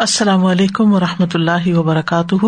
السلام 0.00 0.44
علیکم 0.44 0.92
و 0.92 1.00
رحمۃ 1.00 1.26
اللہ 1.34 1.74
وبرکاتہ۔ 1.74 2.44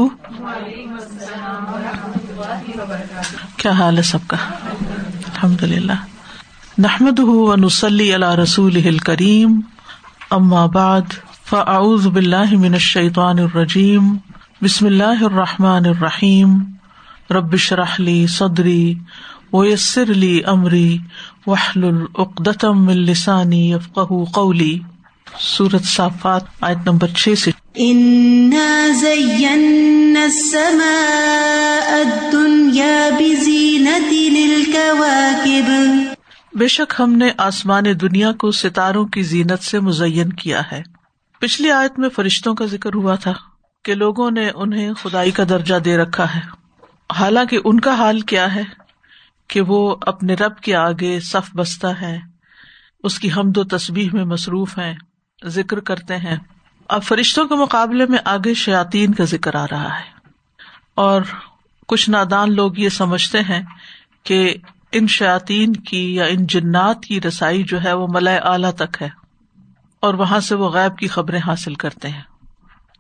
کیا 3.57 3.71
حال 3.71 3.97
ہے 3.97 4.03
سب 4.03 4.19
کا؟ 4.27 4.37
الحمد 5.25 5.63
للہ 5.63 5.93
نحمد 6.79 7.21
نسلی 7.59 8.15
اللہ 8.15 8.35
رسول 8.35 8.99
کریم 8.99 9.61
بعد، 10.67 11.01
فاعوذ 11.45 12.07
باللہ 12.07 12.57
من 12.57 12.73
الشیطان 12.73 13.39
الرجیم۔ 13.39 14.17
بسم 14.63 14.87
اللہ 14.87 15.25
الرحمٰن 15.25 15.87
الرحیم۔ 15.87 16.59
ربش 17.31 17.73
رحلی 17.73 18.27
صدری 18.27 18.95
ویسر 19.53 20.11
علی 20.11 20.43
عمری 20.45 20.99
وحل 21.47 21.85
العقدم 21.85 22.89
السانی 22.89 23.71
یفق 23.71 23.99
قولی۔ 24.33 24.79
سورت 25.39 25.85
صافات 25.85 26.43
آیت 26.61 26.77
نمبر 26.87 27.09
چھ 27.09 27.35
سے۔ 27.39 27.51
بے 36.55 36.69
شک 36.69 36.95
ہم 36.99 37.13
نے 37.13 37.31
آسمان 37.39 37.85
دنیا 38.01 38.33
کو 38.33 38.51
ستاروں 38.51 39.07
کی 39.07 39.23
زینت 39.23 39.63
سے 39.63 39.81
مزین 39.81 40.33
کیا 40.33 40.63
ہے۔ 40.73 40.83
پچھلی 41.41 41.71
آیت 41.71 41.99
میں 41.99 42.09
فرشتوں 42.09 42.55
کا 42.55 42.67
ذکر 42.67 42.95
ہوا 42.95 43.15
تھا 43.15 43.33
کہ 43.85 43.95
لوگوں 43.95 44.31
نے 44.31 44.51
انہیں 44.55 44.93
خدائی 44.93 45.31
کا 45.31 45.45
درجہ 45.49 45.75
دے 45.75 45.97
رکھا 45.97 46.35
ہے۔ 46.35 46.41
حالانکہ 47.19 47.59
ان 47.65 47.81
کا 47.81 47.95
حال 47.95 48.21
کیا 48.21 48.55
ہے 48.55 48.63
کہ 49.49 49.61
وہ 49.61 49.97
اپنے 50.01 50.35
رب 50.35 50.57
کے 50.57 50.77
آگے 50.77 51.21
صف 51.21 51.57
بستہ 51.57 51.87
ہے 51.87 52.19
اس 53.05 53.19
کی 53.19 53.29
حمد 53.37 53.57
و 53.57 53.65
تصبیح 53.65 54.09
میں 54.13 54.25
مصروف 54.25 54.79
ہیں۔ 54.79 54.95
ذکر 55.47 55.81
کرتے 55.81 56.17
ہیں۔ 56.17 56.37
اب 56.89 57.03
فرشتوں 57.03 57.49
کے 57.49 57.55
مقابلے 57.55 58.07
میں 58.07 58.19
آگے 58.25 58.55
شاطین 58.55 59.15
کا 59.15 59.25
ذکر 59.25 59.55
آ 59.55 59.67
رہا 59.71 59.99
ہے۔ 59.99 60.11
اور 60.95 61.23
کچھ 61.89 62.11
نادان 62.11 62.55
لوگ 62.55 62.77
یہ 62.77 62.89
سمجھتے 62.89 63.41
ہیں 63.41 63.63
کہ 64.25 64.55
ان 64.93 65.07
شاطین 65.07 65.73
کی 65.73 66.15
یا 66.15 66.25
ان 66.25 66.47
جنات 66.47 67.05
کی 67.05 67.21
رسائی 67.21 67.63
جو 67.63 67.85
ہے 67.85 67.93
وہ 67.93 68.07
ملئے 68.11 68.39
اعلی 68.39 68.73
تک 68.73 69.03
ہے۔ 69.03 69.09
اور 70.01 70.15
وہاں 70.15 70.41
سے 70.41 70.55
وہ 70.55 70.71
غیب 70.71 70.99
کی 70.99 71.09
خبریں 71.09 71.41
حاصل 71.47 71.75
کرتے 71.75 72.09
ہیں۔ 72.09 72.23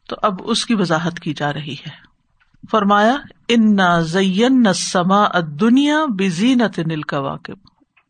تو 0.08 0.16
اب 0.22 0.34
اس 0.44 0.66
کی 0.66 0.74
وضاحت 0.74 1.20
کی 1.20 1.34
جا 1.34 1.52
رہی 1.52 1.74
ہے۔ 1.74 2.10
فرمایا 2.70 3.16
ان 3.48 3.76
نہ 3.76 4.72
سما 4.74 5.24
دنیا 5.60 5.98
بزینت 6.18 6.78
نل 6.78 7.02
کا 7.02 7.18
واقب 7.18 7.54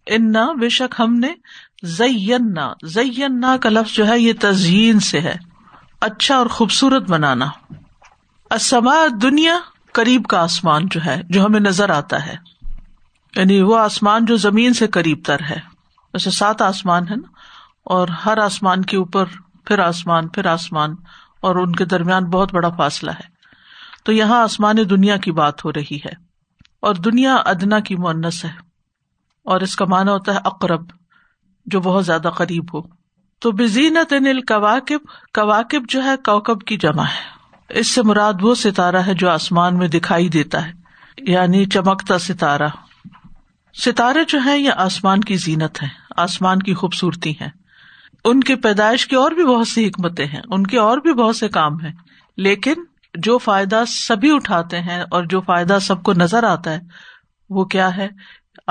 ان 0.07 0.33
بے 0.33 0.69
شک 0.69 0.95
ہم 0.99 1.15
نے 1.15 1.29
زینا 1.83 2.73
زینا 2.83 3.57
کا 3.57 3.69
لفظ 3.69 3.93
جو 3.93 4.09
ہے 4.09 4.21
یہ 4.21 4.33
تزئین 4.41 5.01
سے 5.01 5.21
ہے۔ 5.21 5.35
اچھا 6.01 6.37
اور 6.37 6.47
خوبصورت 6.47 7.11
بنانا۔ 7.11 7.47
اسما 8.51 8.95
دنیا 9.23 9.59
قریب 9.93 10.25
کا 10.25 10.43
آسمان 10.43 10.83
جو 10.91 11.01
ہے، 11.07 11.23
جو 11.29 11.47
ہمیں 11.47 11.61
نظر 11.61 11.91
آتا 11.91 12.27
ہے۔ 12.27 12.37
یعنی 13.37 13.61
وہ 13.61 13.79
آسمان 13.79 14.25
جو 14.25 14.37
زمین 14.37 14.75
سے 14.75 14.87
قریب 14.87 15.19
تر 15.27 15.37
ہے۔ 15.51 15.61
ویسے 16.15 16.31
سات 16.31 16.63
آسمان 16.63 17.09
ہے 17.09 17.17
نا۔ 17.17 17.29
اور 17.85 18.09
ہر 18.09 18.39
آسمان 18.39 18.83
کے 18.83 18.97
اوپر 18.97 19.25
پھر 19.65 19.79
آسمان 19.79 20.29
پھر 20.29 20.47
آسمان۔ 20.47 20.95
اور 21.41 21.57
ان 21.57 21.73
کے 21.73 21.85
درمیان 21.85 22.25
بہت 22.25 22.55
بڑا 22.55 22.69
فاصلہ 22.69 23.11
ہے۔ 23.11 23.29
تو 24.05 24.13
یہاں 24.13 24.43
آسمان 24.43 24.77
دنیا 24.91 25.17
کی 25.17 25.33
بات 25.33 25.65
ہو 25.65 25.73
رہی 25.73 25.97
ہے۔ 25.97 26.13
اور 26.81 26.95
دنیا 26.95 27.35
ادنا 27.35 27.81
کی 27.81 27.97
مونس 27.97 28.45
ہے۔ 28.45 28.53
اور 29.45 29.61
اس 29.61 29.77
کا 29.77 29.85
مانا 29.85 30.13
ہوتا 30.13 30.35
ہے 30.35 30.39
اقرب۔ 30.45 31.00
جو 31.71 31.81
بہت 31.81 32.07
زیادہ 32.07 32.29
قریب 32.29 32.75
ہو۔ 32.75 32.83
تو 33.39 33.53
بزینت 33.53 34.13
نل 34.13 34.41
کواکب 34.41 34.99
کواکب 35.35 35.83
جو 35.89 36.05
ہے 36.05 36.17
کوکب 36.25 36.61
کی 36.61 36.77
جمع 36.77 37.03
ہے۔ 37.03 37.41
اس 37.79 37.89
سے 37.89 38.03
مراد 38.03 38.33
وہ 38.41 38.55
ستارہ 38.55 38.97
ہے 38.97 39.15
جو 39.15 39.31
آسمان 39.31 39.79
میں 39.79 39.89
دکھائی 39.89 40.29
دیتا 40.29 40.67
ہے 40.67 40.73
یعنی 41.19 41.65
چمکتا 41.65 42.19
ستارہ۔ 42.19 42.69
ستارے 43.75 44.19
جو 44.29 44.39
ہے 44.45 44.59
یہ 44.59 44.71
آسمان 44.77 45.21
کی 45.21 45.37
زینت 45.37 45.83
ہے 45.83 45.89
آسمان 46.17 46.59
کی 46.59 46.75
خوبصورتی 46.75 47.41
ہے 47.41 47.49
ان 48.25 48.41
کی 48.41 48.55
پیدائش 48.55 49.07
کی 49.07 49.17
اور 49.17 49.31
بھی 49.31 49.45
بہت 49.45 49.69
سی 49.69 49.89
حکمتیں 49.89 50.27
ہیں، 50.27 50.41
ان 50.51 50.67
کے 50.67 50.79
اور 50.79 50.99
بھی 50.99 51.13
بہت 51.13 51.37
سے 51.37 51.49
کام 51.49 51.81
ہیں۔ 51.81 51.93
لیکن 52.37 52.75
جو 53.15 53.39
فائدہ 53.39 53.85
سبھی 53.89 54.35
اٹھاتے 54.35 54.81
ہیں 54.81 55.03
اور 55.11 55.25
جو 55.25 55.41
فائدہ 55.41 55.79
سب 55.83 56.03
کو 56.03 56.13
نظر 56.13 56.45
آتا 56.45 56.71
ہے، 56.71 56.81
وہ 57.51 57.65
کیا 57.65 57.97
ہے؟ 57.97 58.09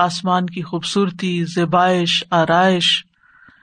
آسمان 0.00 0.46
کی 0.46 0.62
خوبصورتی، 0.62 1.44
زیبائش، 1.44 2.24
آرائش۔ 2.30 3.04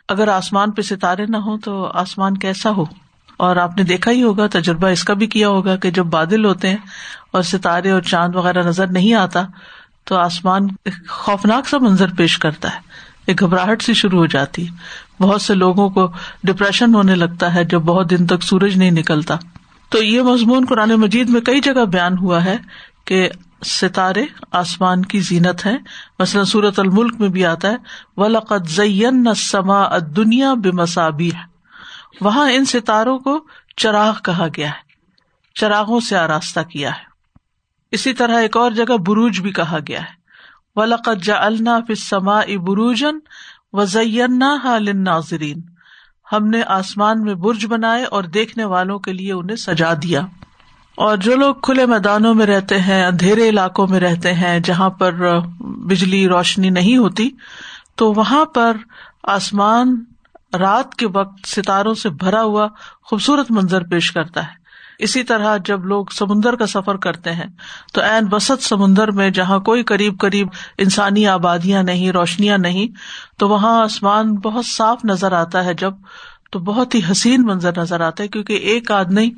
اگر 0.09 0.27
آسمان 0.27 0.71
پہ 0.71 0.81
ستارے 0.81 1.25
نہ 1.25 1.37
ہو 1.37 1.57
تو 1.57 1.91
آسمان 1.93 2.37
کیسا 2.37 2.69
ہو؟ 2.69 2.85
اور 3.37 3.55
آپ 3.55 3.77
نے 3.77 3.83
دیکھا 3.83 4.11
ہی 4.11 4.23
ہوگا، 4.23 4.47
تجربہ 4.47 4.87
اس 4.87 5.03
کا 5.03 5.13
بھی 5.13 5.27
کیا 5.27 5.49
ہوگا 5.49 5.75
کہ 5.75 5.91
جب 5.91 6.05
بادل 6.05 6.45
ہوتے 6.45 6.69
ہیں 6.69 6.77
اور 7.31 7.41
ستارے 7.41 7.91
اور 7.91 8.01
چاند 8.01 8.35
وغیرہ 8.35 8.63
نظر 8.63 8.87
نہیں 8.87 9.13
آتا، 9.13 9.43
تو 10.03 10.15
آسمان 10.15 10.67
خوفناک 11.09 11.69
سا 11.69 11.77
منظر 11.77 12.13
پیش 12.17 12.37
کرتا 12.37 12.75
ہے۔ 12.75 12.79
ایک 13.25 13.39
گھبراہٹ 13.39 13.81
سی 13.81 13.93
شروع 13.93 14.19
ہو 14.19 14.25
جاتی۔ 14.25 14.67
ہے 14.67 14.71
بہت 15.19 15.41
سے 15.41 15.53
لوگوں 15.53 15.89
کو 15.89 16.11
ڈپریشن 16.43 16.95
ہونے 16.95 17.15
لگتا 17.15 17.55
ہے 17.55 17.65
جب 17.65 17.79
بہت 17.79 18.09
دن 18.09 18.27
تک 18.27 18.43
سورج 18.43 18.77
نہیں 18.77 18.91
نکلتا۔ 18.91 19.35
تو 19.89 20.03
یہ 20.03 20.21
مضمون 20.21 20.65
قرآن 20.69 20.89
مجید 20.89 21.29
میں 21.29 21.41
کئی 21.41 21.61
جگہ 21.61 21.85
بیان 21.85 22.17
ہوا 22.17 22.45
ہے 22.45 22.57
کہ 23.07 23.29
ستارے 23.66 24.25
آسمان 24.51 25.06
کی 25.06 25.19
زینت 25.19 25.66
ہے 25.66 25.78
مثلاً 26.19 26.45
سورت 26.45 26.79
الملک 26.79 27.16
میں 27.19 27.29
بھی 27.29 27.45
آتا 27.45 27.68
ہے 27.68 27.75
ولقت 28.18 28.68
زین 28.68 29.28
سما 29.35 29.97
دنیا 30.16 30.53
بے 30.53 30.72
مسابی 30.72 31.31
وہاں 32.22 32.51
ان 32.51 32.66
ستاروں 32.66 33.19
کو 33.19 33.47
چراغ 33.78 34.13
کہا 34.23 34.47
گیا 34.57 34.68
ہے، 34.68 34.79
چراغوں 35.56 36.00
سے 36.00 36.18
آراستہ 36.18 36.59
کیا 36.59 36.90
ہے۔ 36.90 37.03
اسی 37.91 38.13
طرح 38.13 38.40
ایک 38.40 38.57
اور 38.57 38.72
جگہ 38.72 38.97
بروج 38.97 39.41
بھی 39.41 39.51
کہا 39.51 39.78
گیا 39.88 40.01
ہے۔ 40.01 40.18
ولقت 40.75 41.24
جا 41.24 41.45
النا 41.45 41.79
فما 42.09 42.41
بروجن 42.41 43.19
و 43.74 43.85
زین 43.85 44.44
ناظرین 44.94 45.62
ہم 46.31 46.47
نے 46.47 46.62
آسمان 46.63 47.22
میں 47.22 47.34
برج 47.34 47.66
بنائے 47.66 48.03
اور 48.03 48.24
دیکھنے 48.24 48.66
والوں 48.66 49.00
کے 49.00 49.13
لیے 49.13 49.34
انہیں 49.34 49.56
سجا 49.56 49.94
دیا۔ 49.94 50.22
اور 50.97 51.17
جو 51.17 51.35
لوگ 51.35 51.55
کھلے 51.55 51.85
میدانوں 51.85 52.33
میں 52.33 52.45
رہتے 52.45 52.79
ہیں، 52.79 53.05
اندھیرے 53.05 53.49
علاقوں 53.49 53.87
میں 53.87 53.99
رہتے 53.99 54.33
ہیں، 54.33 54.59
جہاں 54.59 54.89
پر 54.89 55.39
بجلی 55.59 56.27
روشنی 56.27 56.69
نہیں 56.69 56.97
ہوتی، 56.97 57.29
تو 57.95 58.13
وہاں 58.13 58.45
پر 58.45 58.77
آسمان 59.23 60.03
رات 60.59 60.95
کے 60.95 61.07
وقت 61.07 61.47
ستاروں 61.47 61.93
سے 61.93 62.09
بھرا 62.09 62.41
ہوا 62.41 62.67
خوبصورت 63.03 63.51
منظر 63.51 63.83
پیش 63.83 64.11
کرتا 64.11 64.43
ہے۔ 64.43 64.67
اسی 64.99 65.23
طرح 65.23 65.57
جب 65.65 65.85
لوگ 65.85 66.05
سمندر 66.05 66.55
کا 66.55 66.65
سفر 66.67 66.97
کرتے 66.97 67.31
ہیں، 67.31 67.45
تو 67.93 68.01
این 68.01 68.25
بسط 68.25 68.63
سمندر 68.63 69.11
میں 69.11 69.29
جہاں 69.29 69.59
کوئی 69.59 69.83
قریب 69.83 70.19
قریب 70.19 70.47
انسانی 70.77 71.27
آبادیاں 71.27 71.83
نہیں، 71.83 72.11
روشنیاں 72.11 72.57
نہیں، 72.57 72.87
تو 73.37 73.49
وہاں 73.49 73.83
آسمان 73.83 74.35
بہت 74.35 74.65
صاف 74.65 75.05
نظر 75.05 75.31
آتا 75.31 75.65
ہے 75.65 75.73
جب 75.73 75.93
تو 76.57 76.63
بہت 76.63 76.95
ہی 76.95 77.01
حسین 77.12 77.45
منظر 77.45 77.72
نظر 77.78 78.01
آتا 78.01 78.23
ہے، 78.23 78.28
کیونکہ 78.28 78.53
ایک 78.53 78.91
آدمی 78.91 79.31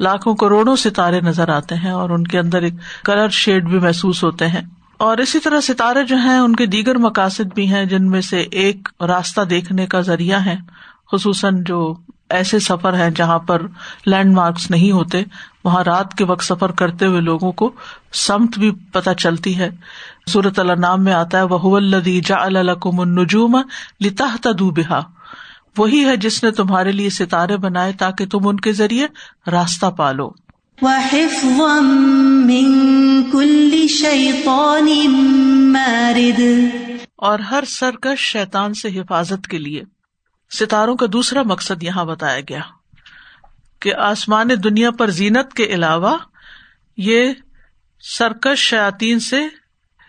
لاکھوں 0.00 0.34
کروڑوں 0.34 0.76
ستارے 0.76 1.20
نظر 1.20 1.48
آتے 1.48 1.74
ہیں 1.74 1.90
اور 1.90 2.10
ان 2.10 2.26
کے 2.26 2.38
اندر 2.38 2.62
ایک 2.62 2.74
کلر 3.04 3.28
شیڈ 3.28 3.68
بھی 3.68 3.78
محسوس 3.78 4.24
ہوتے 4.24 4.46
ہیں۔ 4.46 4.60
اور 4.96 5.18
اسی 5.18 5.40
طرح 5.40 5.60
ستارے 5.60 6.04
جو 6.04 6.16
ہیں، 6.16 6.38
ان 6.38 6.56
کے 6.56 6.66
دیگر 6.66 6.98
مقاصد 6.98 7.54
بھی 7.54 7.68
ہیں، 7.68 7.84
جن 7.84 8.10
میں 8.10 8.20
سے 8.20 8.40
ایک 8.40 8.88
راستہ 9.00 9.40
دیکھنے 9.40 9.86
کا 9.86 10.00
ذریعہ 10.00 10.44
ہے، 10.44 10.56
خصوصاً 11.12 11.64
جو 11.64 11.94
ایسے 12.28 12.58
سفر 12.58 12.94
ہیں 12.94 13.10
جہاں 13.10 13.38
پر 13.38 13.62
لینڈ 14.06 14.34
مارکس 14.34 14.70
نہیں 14.70 14.92
ہوتے، 14.92 15.22
وہاں 15.64 15.84
رات 15.84 16.14
کے 16.14 16.24
وقت 16.24 16.44
سفر 16.44 16.70
کرتے 16.70 17.06
ہوئے 17.06 17.20
لوگوں 17.20 17.52
کو 17.52 17.72
سمت 18.12 18.58
بھی 18.58 18.70
پتہ 18.70 19.10
چلتی 19.18 19.58
ہے۔ 19.58 19.70
صورت 20.28 20.58
اللہ 20.58 20.72
نام 20.72 21.04
میں 21.04 21.12
آتا 21.12 21.38
ہے 21.38 21.42
وہ 21.42 21.76
الدی 21.76 22.20
جا 22.20 22.44
الکم 22.44 23.00
النجوم 23.00 23.62
لتا 24.04 24.36
تدو 24.42 24.70
وہی 25.78 26.04
ہے 26.04 26.16
جس 26.16 26.44
نے 26.44 26.50
تمہارے 26.50 26.92
لیے 26.92 27.10
ستارے 27.10 27.56
بنائے 27.56 27.92
تاکہ 27.92 28.26
تم 28.26 28.48
ان 28.48 28.60
کے 28.60 28.72
ذریعے 28.72 29.06
راستہ 29.50 29.86
پالو۔ 29.86 30.30
اور 37.16 37.38
ہر 37.38 37.64
سرکش 37.64 38.20
شیتان 38.20 38.74
سے 38.74 38.88
حفاظت 38.88 39.46
کے 39.46 39.58
لیے۔ 39.58 39.82
ستاروں 40.58 40.96
کا 40.96 41.06
دوسرا 41.12 41.42
مقصد 41.42 41.82
یہاں 41.82 42.04
بتایا 42.04 42.40
گیا 42.40 42.60
کہ 43.80 43.94
آسمان 43.94 44.48
دنیا 44.64 44.90
پر 44.90 45.10
زینت 45.10 45.54
کے 45.54 45.64
علاوہ 45.64 46.18
یہ 46.96 47.32
سرکش 48.18 48.58
شیاتین 48.58 49.20
سے 49.20 49.40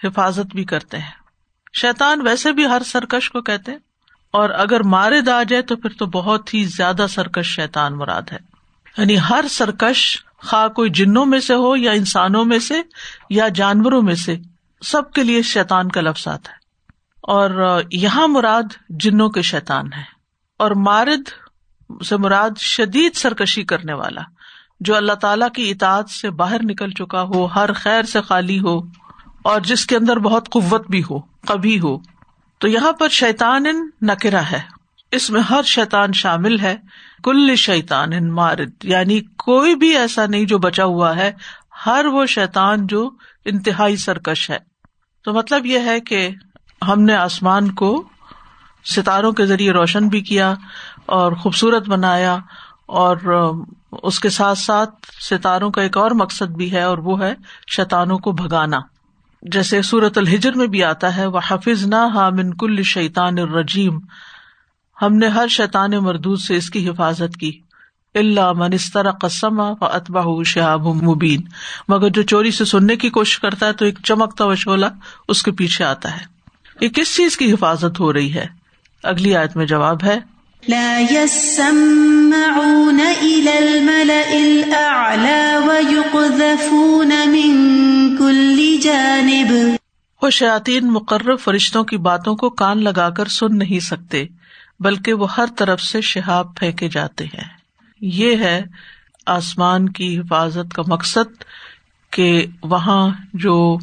حفاظت 0.04 0.56
بھی 0.56 0.64
کرتے 0.64 0.98
ہیں۔ 0.98 1.12
شیتان 1.82 2.22
ویسے 2.22 2.52
بھی 2.52 2.66
ہر 2.66 2.82
سرکش 2.86 3.30
کو 3.30 3.42
کہتے 3.42 3.72
ہیں۔ 3.72 3.80
اور 4.32 4.50
اگر 4.50 4.84
مارے 4.84 5.22
دا 5.22 5.44
جائے 5.44 5.62
تو 5.62 5.76
پھر 5.76 5.90
تو 5.90 6.06
بہت 6.06 6.54
ہی 6.54 6.64
زیادہ 6.64 7.06
سرکش 7.10 7.46
شیتان 7.46 7.98
مراد 7.98 8.22
ہے۔ 8.32 8.38
یعنی 8.98 9.18
ہر 9.30 9.46
سرکش 9.50 10.24
خواہ 10.38 10.68
کوئی 10.68 10.90
جنوں 10.90 11.26
میں 11.26 11.40
سے 11.40 11.54
ہو 11.54 11.76
یا 11.76 11.92
انسانوں 11.92 12.46
میں 12.46 12.60
سے 12.60 12.82
یا 13.30 13.48
جانوروں 13.48 14.02
میں 14.02 14.16
سے 14.16 14.38
سب 14.82 15.12
کے 15.12 15.24
لیے 15.24 15.42
شیتان 15.42 15.90
کا 15.90 16.02
لفظ 16.02 16.28
آتا 16.28 16.52
ہے۔ 16.52 16.62
اور 17.22 17.82
یہاں 17.92 18.28
مراد 18.28 18.64
جنوں 18.90 19.30
کے 19.30 19.42
شیتان 19.42 19.94
ہے 19.94 20.04
اور 20.60 20.72
مارد 20.72 21.30
سے 22.04 22.18
مراد 22.18 22.50
شدید 22.60 23.16
سرکشی 23.16 23.64
کرنے 23.64 23.94
والا، 23.94 24.22
جو 24.80 24.96
اللہ 24.96 25.14
تعالی 25.14 25.46
کی 25.56 25.72
اطاعت 25.72 26.10
سے 26.10 26.30
باہر 26.30 26.58
نکل 26.64 26.90
چکا 26.90 27.22
ہو، 27.22 27.46
ہر 27.46 27.74
خیر 27.74 28.04
سے 28.04 28.22
خالی 28.22 28.60
ہو، 28.60 28.80
اور 29.44 29.62
جس 29.62 29.86
کے 29.86 29.96
اندر 29.96 30.18
بہت 30.20 30.50
قوت 30.50 30.90
بھی 30.90 31.02
ہو 31.02 31.20
کبھی 31.20 31.80
ہو۔ 31.80 31.98
تو 32.62 32.68
یہاں 32.68 32.94
پر 32.94 33.10
شیتان 33.10 33.64
نکرا 34.02 34.52
ہے۔ 34.52 34.62
اس 35.12 35.30
میں 35.30 35.42
ہر 35.42 35.64
شیتان 35.64 36.14
شامل 36.14 36.60
ہے۔ 36.60 36.78
کل 37.24 37.56
شیتان 37.56 38.14
ان 38.14 38.32
مارد۔ 38.32 38.70
یعنی 38.84 39.22
کوئی 39.22 39.76
بھی 39.76 39.98
ایسا 39.98 40.26
نہیں 40.26 40.46
جو 40.46 40.58
بچا 40.58 40.84
ہوا 40.84 41.16
ہے۔ 41.16 41.32
ہر 41.86 42.06
وہ 42.06 42.26
شیتان 42.26 42.88
جو 42.88 43.10
انتہائی 43.46 43.96
سرکش 43.96 44.50
ہے۔ 44.50 44.58
تو 45.24 45.34
مطلب 45.34 45.66
یہ 45.66 45.80
ہے 45.80 46.00
کہ 46.00 46.30
ہم 46.88 47.02
نے 47.02 47.16
آسمان 47.16 47.72
کو 47.72 48.10
ستاروں 48.86 49.32
کے 49.32 49.46
ذریعے 49.46 49.72
روشن 49.72 50.08
بھی 50.08 50.22
کیا 50.22 50.54
اور 51.06 51.32
خوبصورت 51.32 51.90
بنایا 51.90 52.38
اور 52.86 53.18
اس 53.92 54.20
کے 54.20 54.30
ساتھ 54.30 54.58
ساتھ 54.58 54.96
ستاروں 55.22 55.72
کا 55.72 55.82
ایک 55.82 55.98
اور 55.98 56.12
مقصد 56.12 56.50
بھی 56.50 56.72
ہے 56.72 56.84
اور 56.84 56.98
وہ 56.98 57.22
ہے 57.22 57.34
شیتانوں 57.76 58.18
کو 58.18 58.32
بھگانا۔ 58.32 58.80
جیسے 59.42 59.82
سورت 59.82 60.18
الحجر 60.18 60.52
میں 60.52 60.68
بھی 60.68 60.84
آتا 60.84 61.18
ہے 61.18 61.26
وہ 61.26 61.40
حفظ 61.48 61.86
نہ 61.86 61.96
ہا 61.96 62.30
من 62.30 62.58
کل 62.58 62.84
شیطان 62.84 63.40
الرجیم 63.40 64.00
ہم 65.02 65.16
نے 65.16 65.28
ہر 65.28 65.48
شیطان 65.48 65.92
مردود 65.92 66.40
سے 66.40 66.56
اس 66.56 66.70
کی 66.70 66.90
حفاظت 66.90 67.38
کی۔ 67.38 67.60
اللہ 68.16 68.54
منستر 68.54 69.12
قسم 69.12 69.60
و 69.60 69.86
اتبا 69.86 70.44
شہاب 70.46 70.88
مبین 70.88 71.42
مگر 71.88 72.10
جو 72.10 72.22
چوری 72.22 72.52
سے 72.52 72.66
سننے 72.66 72.96
کی 72.96 73.10
کوشش 73.10 73.40
کرتا 73.40 73.68
ہے 73.68 73.74
تو 73.74 73.86
ایک 73.86 74.00
چمکتا 74.04 74.46
وشولا 74.46 74.90
اس 75.28 75.44
کے 75.44 75.52
پیچھے 75.52 75.86
آتا 75.86 76.18
ہے۔ 76.18 76.26
یہ 76.82 76.90
کس 76.90 77.16
چیز 77.16 77.38
کی 77.38 77.54
حفاظت 77.54 78.00
ہو 78.00 78.14
رہی 78.14 78.34
ہے؟ 78.34 78.46
اگلی 79.04 79.36
آیت 79.36 79.56
میں 79.56 79.66
جواب 79.66 80.04
ہے 80.04 80.20
وہ 90.22 90.30
شاطین 90.30 90.92
مقرر 90.92 91.36
فرشتوں 91.36 91.84
کی 91.84 91.98
باتوں 91.98 92.36
کو 92.36 92.50
کان 92.50 92.84
لگا 92.84 93.10
کر 93.10 93.26
سن 93.26 93.58
نہیں 93.58 93.80
سکتے، 93.80 94.26
بلکہ 94.80 95.14
وہ 95.14 95.28
ہر 95.38 95.46
طرف 95.58 95.82
سے 95.82 96.02
شہاب 96.02 96.56
پھینکے 96.56 96.90
جاتے 96.90 97.26
ہیں۔ 97.26 97.50
یہ 98.02 98.36
ہے 98.36 98.62
آسمان 99.26 99.90
کی 99.90 100.20
حفاظت 100.20 100.74
کا 100.74 100.84
مقصد 100.88 101.44
کہ 102.12 102.46
وہاں 102.64 103.10
جو 103.34 103.78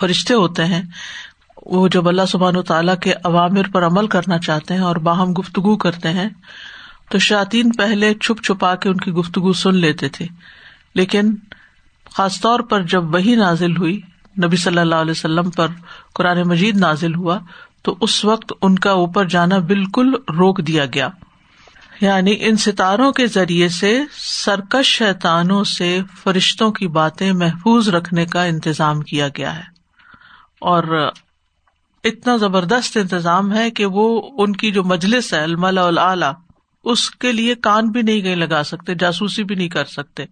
فرشتے 0.00 0.34
ہوتے 0.34 0.64
ہیں 0.64 0.82
وہ 1.66 1.88
جب 1.88 2.08
اللہ 2.08 2.22
سبحان 2.28 2.56
و 2.56 2.62
تعالیٰ 2.62 2.98
کے 2.98 3.12
عوامر 3.24 3.62
پر 3.72 3.86
عمل 3.86 4.06
کرنا 4.06 4.38
چاہتے 4.38 4.74
ہیں 4.74 4.80
اور 4.80 4.96
باہم 4.96 5.32
گفتگو 5.32 5.76
کرتے 5.76 6.08
ہیں، 6.08 6.28
تو 7.10 7.18
شاطین 7.18 7.72
پہلے 7.72 8.14
چھپ 8.14 8.44
چھپا 8.44 8.74
کے 8.74 8.88
ان 8.88 8.96
کی 8.96 9.10
گفتگو 9.10 9.52
سن 9.52 9.74
لیتے 9.74 10.08
تھے۔ 10.08 10.26
لیکن 10.94 11.34
خاص 12.14 12.40
طور 12.40 12.60
پر 12.60 12.82
جب 12.82 13.14
وہی 13.14 13.34
نازل 13.34 13.76
ہوئی، 13.76 14.00
نبی 14.44 14.56
صلی 14.56 14.78
اللہ 14.78 14.94
علیہ 14.94 15.10
وسلم 15.10 15.50
پر 15.50 15.66
قرآن 16.14 16.42
مجید 16.42 16.76
نازل 16.76 17.14
ہوا، 17.14 17.38
تو 17.82 17.96
اس 18.00 18.24
وقت 18.24 18.52
ان 18.62 18.78
کا 18.78 18.90
اوپر 18.90 19.24
جانا 19.24 19.58
بالکل 19.58 20.14
روک 20.14 20.66
دیا 20.66 20.84
گیا۔ 20.94 21.08
یعنی 22.00 22.36
ان 22.40 22.56
ستاروں 22.56 23.12
کے 23.12 23.26
ذریعے 23.26 23.68
سے 23.68 24.00
سرکش 24.12 24.86
شیتانوں 24.86 25.64
سے 25.64 26.00
فرشتوں 26.22 26.72
کی 26.72 26.88
باتیں 26.88 27.32
محفوظ 27.32 27.88
رکھنے 27.88 28.26
کا 28.26 28.44
انتظام 28.44 29.00
کیا 29.00 29.28
گیا 29.28 29.56
ہے۔ 29.56 29.62
اور 30.60 31.10
اتنا 32.04 32.36
زبردست 32.36 32.96
انتظام 32.96 33.54
ہے 33.54 33.70
کہ 33.70 33.86
وہ 33.86 34.30
ان 34.38 34.52
کی 34.52 34.70
جو 34.70 34.84
مجلس 34.84 35.34
ہے، 35.34 35.42
الملا 35.42 35.86
العلی 35.86 36.26
اس 36.84 37.10
کے 37.10 37.32
لیے 37.32 37.54
کان 37.54 37.90
بھی 37.90 38.02
نہیں 38.02 38.22
گئے 38.22 38.34
لگا 38.34 38.62
سکتے، 38.62 38.94
جاسوسی 38.94 39.44
بھی 39.44 39.54
نہیں 39.54 39.68
کر 39.68 39.84
سکتے۔ 39.84 40.24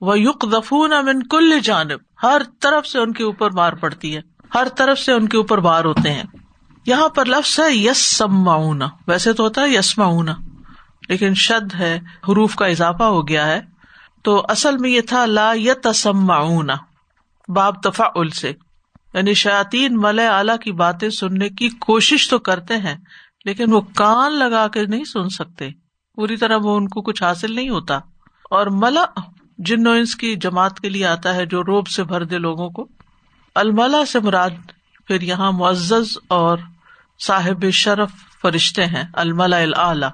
وہ 0.00 0.20
یق 0.20 0.44
دفون 0.52 0.92
امن 0.92 1.26
کل 1.26 1.60
جانب، 1.60 1.98
ہر 2.22 2.42
طرف 2.60 2.86
سے 2.86 2.98
ان 2.98 3.12
کے 3.12 3.24
اوپر 3.24 3.50
مار 3.50 3.72
پڑتی 3.72 4.16
ہے، 4.16 4.20
ہر 4.54 4.68
طرف 4.76 4.98
سے 4.98 5.12
ان 5.12 5.28
کے 5.28 5.36
اوپر 5.36 5.58
بار 5.58 5.84
ہوتے 5.84 6.12
ہیں۔ 6.12 6.22
یہاں 6.86 7.08
پر 7.08 7.24
لفظ 7.24 7.60
ہے 7.60 7.76
یس 7.76 8.16
سما 8.16 8.56
ویسے 9.06 9.32
تو 9.32 9.44
ہوتا 9.44 9.60
ہے 9.60 9.68
یسما 9.68 10.32
لیکن 11.08 11.34
شد 11.34 11.74
ہے، 11.74 11.96
حروف 12.28 12.54
کا 12.54 12.66
اضافہ 12.66 13.02
ہو 13.02 13.28
گیا 13.28 13.46
ہے۔ 13.46 13.60
تو 14.24 14.44
اصل 14.48 14.76
میں 14.76 14.90
یہ 14.90 15.00
تھا 15.00 15.26
لا 15.26 15.52
یسما 15.56 16.74
باب 17.48 17.82
تفا 17.82 18.28
سے۔ 18.36 18.52
یعنی 19.14 19.34
شاطین 19.34 19.96
مل 19.96 20.18
اعلی 20.18 20.52
کی 20.64 20.72
باتیں 20.72 21.08
سننے 21.08 21.48
کی 21.48 21.68
کوشش 21.68 22.28
تو 22.28 22.38
کرتے 22.38 22.76
ہیں، 22.76 22.96
لیکن 23.44 23.72
وہ 23.72 23.80
کان 23.80 24.32
لگا 24.32 24.68
کے 24.68 24.86
نہیں 24.86 25.04
سن 25.04 25.28
سکتے۔ 25.28 25.70
پوری 26.14 26.36
طرح 26.36 26.58
وہ 26.62 26.76
ان 26.76 26.88
کو 26.88 27.02
کچھ 27.02 27.22
حاصل 27.22 27.54
نہیں 27.54 27.68
ہوتا۔ 27.68 27.96
اور 28.50 28.66
ملا 28.66 29.04
جن 29.58 29.86
انس 29.86 30.16
کی 30.16 30.36
جماعت 30.36 30.80
کے 30.80 30.88
لیے 30.88 31.06
آتا 31.06 31.34
ہے 31.34 31.46
جو 31.46 31.62
روب 31.62 31.88
سے 31.88 32.04
بھر 32.04 32.24
دے 32.24 32.38
لوگوں 32.38 32.70
کو 32.70 32.88
الملا 33.54 34.04
سے 34.04 34.20
مراد 34.20 34.50
پھر 35.06 35.20
یہاں 35.20 35.52
معزز 35.52 36.18
اور 36.28 36.58
صاحب 37.26 37.64
شرف 37.72 38.10
فرشتے 38.42 38.86
ہیں 38.86 39.04
الملا 39.12 39.56
الا 39.56 40.10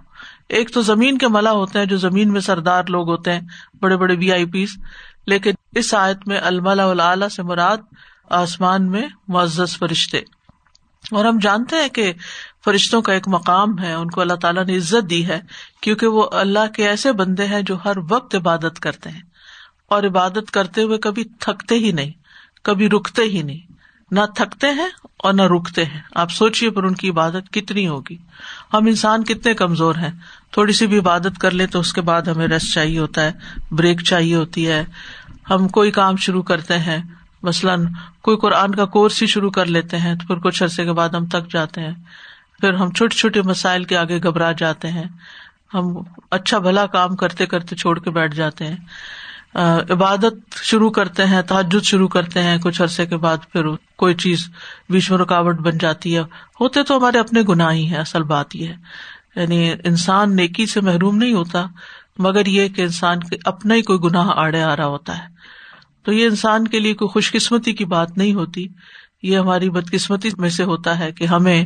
ایک 0.49 0.73
تو 0.75 0.81
زمین 0.81 1.19
کے 1.19 1.29
ملا 1.29 1.51
ہوتے 1.51 1.79
ہیں 1.79 1.87
جو 1.87 1.97
زمین 1.97 2.33
میں 2.33 2.41
سردار 2.41 2.85
لوگ 2.89 3.09
ہوتے 3.09 3.33
ہیں، 3.33 3.41
بڑے 3.81 3.97
بڑے 3.97 4.15
وی 4.17 4.33
آئی 4.33 4.47
پیز 4.47 4.77
لیکن 5.27 5.53
اس 5.75 5.95
آیت 5.95 6.29
میں 6.29 6.41
الملا 6.43 7.11
الا 7.11 7.29
سے 7.29 7.43
مراد 7.43 7.77
آسمان 8.31 8.91
میں 8.91 9.03
معزز 9.29 9.79
فرشتے۔ 9.79 10.19
اور 11.11 11.25
ہم 11.25 11.39
جانتے 11.39 11.77
ہیں 11.77 11.89
کہ 11.89 12.13
فرشتوں 12.65 13.03
کا 13.03 13.13
ایک 13.13 13.29
مقام 13.29 13.79
ہے، 13.79 13.93
ان 13.93 14.11
کو 14.11 14.21
اللہ 14.21 14.35
تعالیٰ 14.35 14.65
نے 14.65 14.77
عزت 14.77 15.11
دی 15.11 15.27
ہے، 15.27 15.41
کیونکہ 15.81 16.07
وہ 16.07 16.29
اللہ 16.33 16.67
کے 16.75 16.89
ایسے 16.89 17.13
بندے 17.13 17.47
ہیں 17.47 17.63
جو 17.63 17.77
ہر 17.85 17.93
وقت 18.11 18.35
عبادت 18.35 18.81
کرتے 18.81 19.11
ہیں۔ 19.11 19.23
اور 19.89 20.03
عبادت 20.03 20.51
کرتے 20.51 20.83
ہوئے 20.83 20.99
کبھی 20.99 21.25
تھکتے 21.25 21.75
ہی 21.75 21.93
نہیں، 21.93 22.11
کبھی 22.63 22.91
رکتے 22.91 23.23
ہی 23.23 23.43
نہیں۔ 23.43 23.73
نہ 24.11 24.21
تھکتے 24.37 24.67
ہیں 24.67 24.89
اور 25.17 25.33
نہ 25.33 25.43
رکتے 25.43 25.85
ہیں۔ 25.85 26.01
آپ 26.15 26.31
سوچیے 26.31 26.71
پر 26.71 26.83
ان 26.83 26.95
کی 26.95 27.11
عبادت 27.11 27.53
کتنی 27.53 27.89
ہوگی۔ 27.89 28.17
ہم 28.73 28.87
انسان 28.87 29.25
کتنے 29.25 29.55
کمزور 29.55 29.95
ہیں۔ 29.95 30.11
تھوڑی 30.51 30.73
سی 30.73 30.87
بھی 30.87 30.99
عبادت 30.99 31.39
کر 31.41 31.51
لیں 31.51 31.67
تو 31.67 31.81
اس 31.81 31.93
کے 31.93 32.01
بعد 32.01 32.23
ہمیں 32.23 32.47
ریسٹ 32.47 32.75
چاہیے 32.75 32.99
ہوتا 32.99 33.25
ہے 33.25 33.33
بریک 33.71 34.03
چاہیے 34.03 34.35
ہوتی 34.35 34.69
ہے۔ 34.69 34.85
ہم 35.51 35.69
کوئی 35.69 35.91
کام 35.91 36.17
شروع 36.17 36.43
کرتے 36.43 36.79
ہیں 36.79 37.03
مثلاً 37.43 37.87
کوئی 38.23 38.37
قرآن 38.37 38.75
کا 38.75 38.85
کورس 38.85 39.23
ہی 39.23 39.27
شروع 39.27 39.51
کر 39.51 39.67
لیتے 39.67 39.99
ہیں 39.99 40.15
تو 40.15 40.27
پھر 40.27 40.37
کچھ 40.37 40.63
عرصے 40.63 40.85
کے 40.85 40.93
بعد 40.93 41.09
ہم 41.09 41.27
تھک 41.27 41.53
جاتے 41.53 41.81
ہیں۔ 41.81 41.95
پھر 42.61 42.73
ہم 42.75 42.91
چھوٹے 42.91 43.17
چھوٹے 43.17 43.43
مسائل 43.43 43.85
کے 43.85 43.97
آگے 43.97 44.23
گھبرا 44.23 44.53
جاتے 44.53 44.89
ہیں۔ 44.89 45.05
ہم 45.75 45.97
اچھا 46.31 46.59
بھلا 46.59 46.87
کام 46.87 47.17
کرتے 47.17 47.47
کرتے 47.47 47.77
چھوڑ 47.77 47.99
کے 47.99 48.11
بیٹھ 48.11 48.35
جاتے 48.35 48.67
ہیں۔ 48.67 48.77
عبادت 49.91 50.55
شروع 50.63 50.91
کرتے 50.91 51.27
ہیں 51.27 51.43
تحجد 51.43 51.85
شروع 51.85 52.09
کرتے 52.09 52.43
ہیں۔ 52.43 52.59
کچھ 52.59 52.83
عرصے 52.83 53.07
کے 53.07 53.17
بعد 53.17 53.37
پھر 53.53 53.65
کوئی 53.97 54.15
چیز 54.15 54.49
بیچ 54.89 55.11
میں 55.11 55.19
رکاوٹ 55.19 55.57
بن 55.57 55.79
جاتی 55.79 56.17
ہے۔ 56.17 56.21
ہوتے 56.61 56.83
تو 56.83 56.97
ہمارے 56.97 57.19
اپنے 57.19 57.43
گناہ 57.49 57.73
ہی 57.73 57.91
ہے 57.91 57.97
اصل 57.97 58.23
بات 58.23 58.57
یہ 58.57 58.69
ہے۔ 58.69 58.75
یعنی 59.41 59.73
انسان 59.85 60.37
نیکی 60.37 60.67
سے 60.67 60.81
محروم 60.81 61.17
نہیں 61.17 61.33
ہوتا، 61.33 61.67
مگر 62.19 62.47
یہ 62.47 62.69
کہ 62.69 62.83
انسان 62.83 63.21
کے 63.21 63.37
اپنا 63.45 63.75
ہی 63.75 63.83
کوئی 63.83 63.99
گناہ 63.99 64.31
آڑے 64.37 64.63
آ 64.63 64.77
رہا 64.77 64.87
ہوتا 64.87 65.19
ہے۔ 65.19 65.38
تو 66.09 66.15
یہ 66.15 66.27
انسان 66.27 66.69
کے 66.69 66.81
لیے 66.81 66.95
کوئی 66.95 67.09
خوش 67.09 67.33
قسمتی 67.33 67.73
کی 67.73 67.85
بات 67.85 68.19
نہیں 68.19 68.33
ہوتی۔ 68.33 68.67
یہ 69.23 69.39
ہماری 69.39 69.71
بدقسمتی 69.71 70.29
میں 70.39 70.49
سے 70.49 70.65
ہوتا 70.65 70.99
ہے 70.99 71.13
کہ 71.13 71.25
ہمیں 71.25 71.65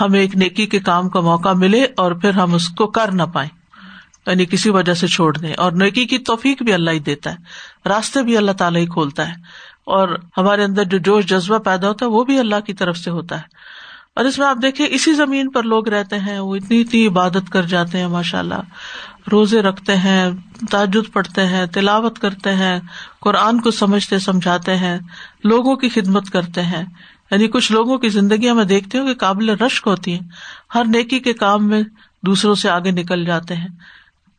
ہمیں 0.00 0.20
ایک 0.20 0.36
نیکی 0.36 0.66
کے 0.66 0.78
کام 0.78 1.08
کا 1.08 1.20
موقع 1.20 1.52
ملے 1.52 1.86
اور 1.96 2.12
پھر 2.12 2.30
ہم 2.30 2.54
اس 2.54 2.68
کو 2.68 2.86
کر 2.86 3.12
نہ 3.12 3.22
پائیں۔ 3.22 3.50
یعنی 4.26 4.44
کسی 4.44 4.70
وجہ 4.70 4.94
سے 4.94 5.06
چھوڑ 5.06 5.38
دیں۔ 5.38 5.54
اور 5.54 5.72
نیکی 5.72 6.04
کی 6.04 6.18
توفیق 6.18 6.62
بھی 6.62 6.72
اللہ 6.72 6.90
ہی 6.90 6.98
دیتا 6.98 7.30
ہے۔ 7.30 7.36
راستے 7.88 8.22
بھی 8.22 8.36
اللہ 8.36 8.52
تعالیٰ 8.52 8.80
ہی 8.80 8.86
کھولتا 8.86 9.28
ہے۔ 9.28 9.34
اور 9.84 10.08
ہمارے 10.38 10.64
اندر 10.64 10.84
جو 10.84 10.98
جوش، 10.98 11.26
جذبہ 11.26 11.58
پیدا 11.58 11.88
ہوتا 11.88 12.06
ہے، 12.06 12.10
وہ 12.10 12.24
بھی 12.24 12.38
اللہ 12.38 12.60
کی 12.66 12.74
طرف 12.74 12.98
سے 12.98 13.10
ہوتا 13.10 13.36
ہے۔ 13.36 13.42
اور 14.16 14.24
اس 14.24 14.38
میں 14.38 14.46
آپ 14.46 14.56
دیکھیں، 14.62 14.86
اسی 14.90 15.12
زمین 15.12 15.50
پر 15.50 15.62
لوگ 15.62 15.88
رہتے 15.88 16.18
ہیں، 16.18 16.38
وہ 16.38 16.56
اتنی 16.56 16.80
اتنی 16.80 17.06
عبادت 17.06 17.50
کر 17.50 17.62
جاتے 17.62 17.98
ہیں 17.98 18.06
ماشاء 18.06 18.38
اللہ 18.38 18.54
روزے 19.32 19.62
رکھتے 19.62 19.96
ہیں 19.96 20.30
تاجد 20.70 21.12
پڑھتے 21.12 21.46
ہیں، 21.46 21.66
تلاوت 21.66 22.18
کرتے 22.18 22.54
ہیں، 22.54 22.80
قرآن 23.20 23.60
کو 23.60 23.70
سمجھتے، 23.70 24.18
سمجھاتے 24.18 24.76
ہیں، 24.76 24.98
لوگوں 25.44 25.76
کی 25.76 25.88
خدمت 25.88 26.30
کرتے 26.30 26.62
ہیں۔ 26.62 26.84
یعنی 27.30 27.48
کچھ 27.48 27.72
لوگوں 27.72 27.98
کی 27.98 28.08
زندگیاں 28.08 28.54
میں 28.54 28.64
دیکھتی 28.64 28.98
ہوں 28.98 29.06
کہ 29.06 29.14
قابل 29.14 29.50
رشک 29.50 29.86
ہوتی 29.86 30.12
ہیں۔ 30.12 30.28
ہر 30.74 30.84
نیکی 30.84 31.18
کے 31.18 31.32
کام 31.32 31.68
میں 31.68 31.82
دوسروں 32.26 32.54
سے 32.54 32.70
آگے 32.70 32.90
نکل 32.90 33.24
جاتے 33.24 33.56
ہیں۔ 33.56 33.68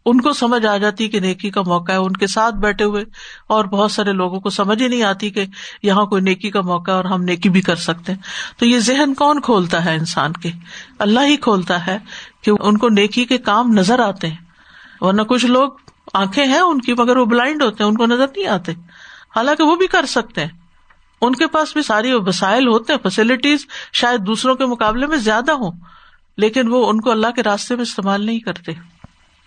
ان 0.05 0.21
کو 0.21 0.33
سمجھ 0.33 0.65
آ 0.65 0.77
جاتی 0.77 1.07
کہ 1.07 1.19
نیکی 1.19 1.49
کا 1.49 1.61
موقع 1.61 1.91
ہے۔ 1.91 1.97
ان 1.97 2.13
کے 2.13 2.27
ساتھ 2.27 2.55
بیٹھے 2.55 2.85
ہوئے 2.85 3.03
اور 3.47 3.65
بہت 3.65 3.91
سارے 3.91 4.11
لوگوں 4.11 4.39
کو 4.39 4.49
سمجھ 4.49 4.83
ہی 4.83 4.87
نہیں 4.87 5.03
آتی 5.03 5.29
کہ 5.29 5.45
یہاں 5.83 6.05
کوئی 6.05 6.21
نیکی 6.21 6.49
کا 6.49 6.61
موقع 6.61 6.91
ہے 6.91 6.95
اور 6.95 7.05
ہم 7.05 7.23
نیکی 7.23 7.49
بھی 7.49 7.61
کر 7.61 7.75
سکتے 7.75 8.11
ہیں۔ 8.11 8.19
تو 8.57 8.65
یہ 8.65 8.79
ذہن 8.79 9.13
کون 9.13 9.41
کھولتا 9.41 9.85
ہے 9.85 9.95
انسان 9.95 10.33
کے؟ 10.33 10.51
اللہ 10.99 11.19
ہی 11.19 11.37
کھولتا 11.37 11.87
ہے 11.87 11.97
کہ 12.41 12.51
ان 12.59 12.77
کو 12.77 12.89
نیکی 12.89 13.25
کے 13.25 13.37
کام 13.37 13.73
نظر 13.73 13.99
آتے 13.99 14.27
ہیں۔ 14.27 14.46
ورنہ 15.01 15.21
کچھ 15.21 15.45
لوگ 15.45 15.69
آنکھیں 16.13 16.45
ہیں 16.45 16.59
ان 16.59 16.81
کی، 16.81 16.93
مگر 16.93 17.17
وہ 17.17 17.25
بلائنڈ 17.25 17.61
ہوتے 17.61 17.83
ہیں، 17.83 17.91
ان 17.91 17.97
کو 17.97 18.05
نظر 18.05 18.25
نہیں 18.35 18.47
آتے۔ 18.47 18.71
حالانکہ 19.35 19.63
وہ 19.63 19.75
بھی 19.75 19.87
کر 19.87 20.05
سکتے 20.05 20.41
ہیں۔ 20.41 20.51
ان 21.21 21.35
کے 21.35 21.47
پاس 21.47 21.73
بھی 21.73 21.81
ساری 21.81 22.13
وسائل 22.13 22.67
ہوتے 22.67 22.93
ہیں 22.93 22.99
فیسلٹیز 23.03 23.65
شاید 23.93 24.27
دوسروں 24.27 24.55
کے 24.55 24.65
مقابلے 24.65 25.07
میں 25.07 25.17
زیادہ 25.17 25.51
ہوں، 25.51 25.71
لیکن 26.37 26.67
وہ 26.67 26.89
ان 26.89 27.01
کو 27.01 27.11
اللہ 27.11 27.31
کے 27.35 27.43
راستے 27.43 27.75
میں 27.75 27.81
استعمال 27.81 28.25
نہیں 28.25 28.39
کرتے۔ 28.39 28.71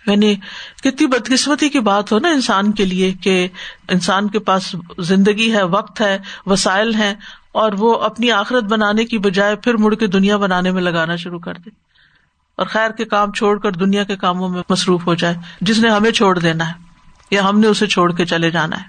یعنی 0.06 0.34
کتنی 0.82 1.06
بدقسمتی 1.06 1.68
کی 1.68 1.80
بات 1.80 2.12
ہو 2.12 2.18
نا 2.18 2.28
انسان 2.28 2.72
کے 2.72 2.84
لیے 2.84 3.12
کہ 3.12 3.48
انسان 3.88 4.28
کے 4.28 4.38
پاس 4.38 4.74
زندگی 4.98 5.52
ہے، 5.52 5.62
وقت 5.62 6.00
ہے، 6.00 6.18
وسائل 6.46 6.94
ہیں، 6.94 7.14
اور 7.52 7.72
وہ 7.78 8.00
اپنی 8.00 8.32
آخرت 8.32 8.64
بنانے 8.64 9.04
کی 9.04 9.18
بجائے 9.18 9.56
پھر 9.56 9.74
مڑ 9.74 9.94
کے 9.94 10.06
دنیا 10.06 10.36
بنانے 10.36 10.70
میں 10.70 10.82
لگانا 10.82 11.16
شروع 11.16 11.38
کر 11.38 11.54
دے۔ 11.54 11.89
اور 12.60 12.68
خیر 12.68 12.90
کے 12.90 13.04
کام 13.04 13.32
چھوڑ 13.32 13.58
کر 13.58 13.72
دنیا 13.72 14.04
کے 14.04 14.16
کاموں 14.16 14.48
میں 14.48 14.62
مصروف 14.70 15.06
ہو 15.06 15.14
جائے 15.14 15.34
جس 15.60 15.78
نے 15.78 15.88
ہمیں 15.88 16.10
چھوڑ 16.10 16.38
دینا 16.38 16.68
ہے 16.68 16.72
یا 17.30 17.48
ہم 17.48 17.60
نے 17.60 17.66
اسے 17.66 17.86
چھوڑ 17.86 18.12
کے 18.12 18.26
چلے 18.26 18.50
جانا 18.50 18.76
ہے۔ 18.76 18.84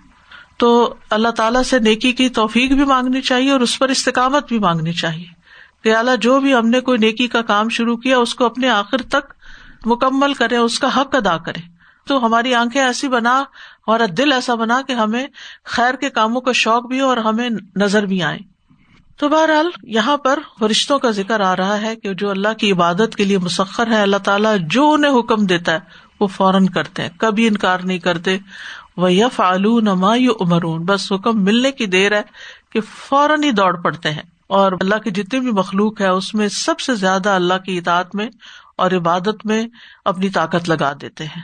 تو 0.58 0.94
اللہ 1.10 1.30
تعالیٰ 1.30 1.63
سے 1.63 1.80
نیکی 1.80 2.12
کی 2.12 2.30
توفیق 2.30 2.72
بھی 2.72 2.84
مانگنی 2.84 3.22
چاہیے 3.22 3.51
اور 3.51 3.60
اس 3.60 3.80
پر 3.80 3.90
استقامت 3.90 4.48
بھی 4.48 4.60
مانگنی 4.60 4.94
چاہیے۔ 4.94 5.25
کہ 5.84 5.96
اللہ 5.96 6.16
جو 6.16 6.40
بھی 6.40 6.56
ہم 6.56 6.70
نے 6.70 6.82
کوئی 6.82 6.98
نیکی 6.98 7.28
کا 7.28 7.42
کام 7.42 7.70
شروع 7.70 7.98
کیا، 7.98 8.18
اس 8.18 8.36
کو 8.36 8.46
اپنے 8.46 8.70
آخر 8.70 9.01
تک 9.01 9.34
مکمل 9.86 10.34
کرے، 10.34 10.58
اس 10.58 10.80
کا 10.80 11.01
حق 11.01 11.16
ادا 11.16 11.38
کرے۔ 11.38 11.62
تو 12.08 12.25
ہماری 12.25 12.56
آنکھیں 12.56 12.82
ایسی 12.82 13.08
بنا، 13.08 13.44
ہمارا 13.88 14.06
دل 14.18 14.32
ایسا 14.32 14.56
بنا 14.56 14.82
کہ 14.88 14.94
ہمیں 14.94 15.28
خیر 15.66 15.94
کے 15.94 16.10
کاموں 16.10 16.42
کا 16.42 16.51
شوق 16.51 16.86
بھی 16.86 17.01
ہو 17.01 17.06
اور 17.06 17.18
ہمیں 17.18 17.50
نظر 17.75 18.06
بھی 18.06 18.24
آئے 18.24 18.50
تو 19.18 19.30
بہرحال 19.30 19.70
یہاں 19.84 20.18
پر 20.18 20.39
فرشتوں 20.60 21.00
کا 21.00 21.12
ذکر 21.12 21.39
آ 21.39 21.56
رہا 21.56 21.82
ہے 21.82 21.96
کہ 21.96 22.13
جو 22.13 22.30
اللہ 22.30 22.53
کی 22.53 22.72
عبادت 22.72 23.15
کے 23.15 23.24
لیے 23.24 23.38
مسخر 23.38 23.88
ہے 23.88 24.01
اللہ 24.01 24.18
تعالیٰ 24.18 24.56
جو 24.60 24.91
انہیں 24.91 25.20
حکم 25.20 25.46
دیتا 25.46 25.72
ہے، 25.72 25.80
وہ 26.20 26.27
فوراً 26.27 26.65
کرتے 26.65 27.01
ہیں۔ 27.01 27.10
کبھی 27.18 27.48
انکار 27.48 27.80
نہیں 27.80 28.00
کرتے۔ 28.00 28.38
وہ 28.98 29.13
یف 29.13 29.41
آلو 29.41 29.80
نما 29.80 30.13
امرون 30.39 30.86
بس 30.86 31.12
حکم 31.12 31.44
ملنے 31.44 31.72
کی 31.72 31.86
دیر 31.86 32.12
ہے 32.12 32.22
کہ 32.72 32.80
فوراً 32.82 33.44
ہی 33.44 33.51
دوڑ 33.51 33.82
پڑتے 33.82 34.12
ہیں۔ 34.12 34.22
اور 34.48 34.72
اللہ 34.72 34.96
کی 34.96 35.12
جتنی 35.12 35.39
بھی 35.39 35.51
مخلوق 35.51 36.01
ہے 36.01 36.08
اس 36.08 36.34
میں 36.34 36.48
سب 36.48 36.80
سے 36.80 36.96
زیادہ 36.96 37.30
اللہ 37.30 37.53
کی 37.65 37.77
اطاعت 37.77 38.15
میں 38.15 38.30
اور 38.77 38.91
عبادت 38.91 39.46
میں 39.46 39.68
اپنی 40.06 40.30
طاقت 40.30 40.70
لگا 40.70 40.94
دیتے 41.01 41.25
ہیں۔ 41.25 41.41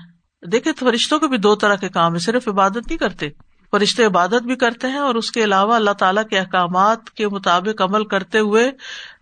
دیکھے 0.52 0.72
فرشتوں 0.74 1.20
کے 1.20 1.28
بھی 1.28 1.38
دو 1.38 1.56
طرح 1.56 1.76
کے 1.76 1.90
کام 1.90 2.14
ہے 2.14 2.20
صرف 2.20 2.48
عبادت 2.48 2.78
نہیں 2.78 2.98
کرتے۔ 2.98 3.30
فرشتے 3.72 4.06
عبادت 4.06 4.44
بھی 4.44 4.56
کرتے 4.56 4.88
ہیں 4.88 4.98
اور 4.98 5.16
اس 5.16 5.32
کے 5.32 5.44
علاوہ 5.44 5.74
اللہ 5.74 5.92
تعالیٰ 5.92 6.24
کے 6.30 6.40
احکامات 6.40 7.10
کے 7.10 7.28
مطابق 7.28 7.82
عمل 7.82 8.06
کرتے 8.06 8.40
ہوئے 8.40 8.72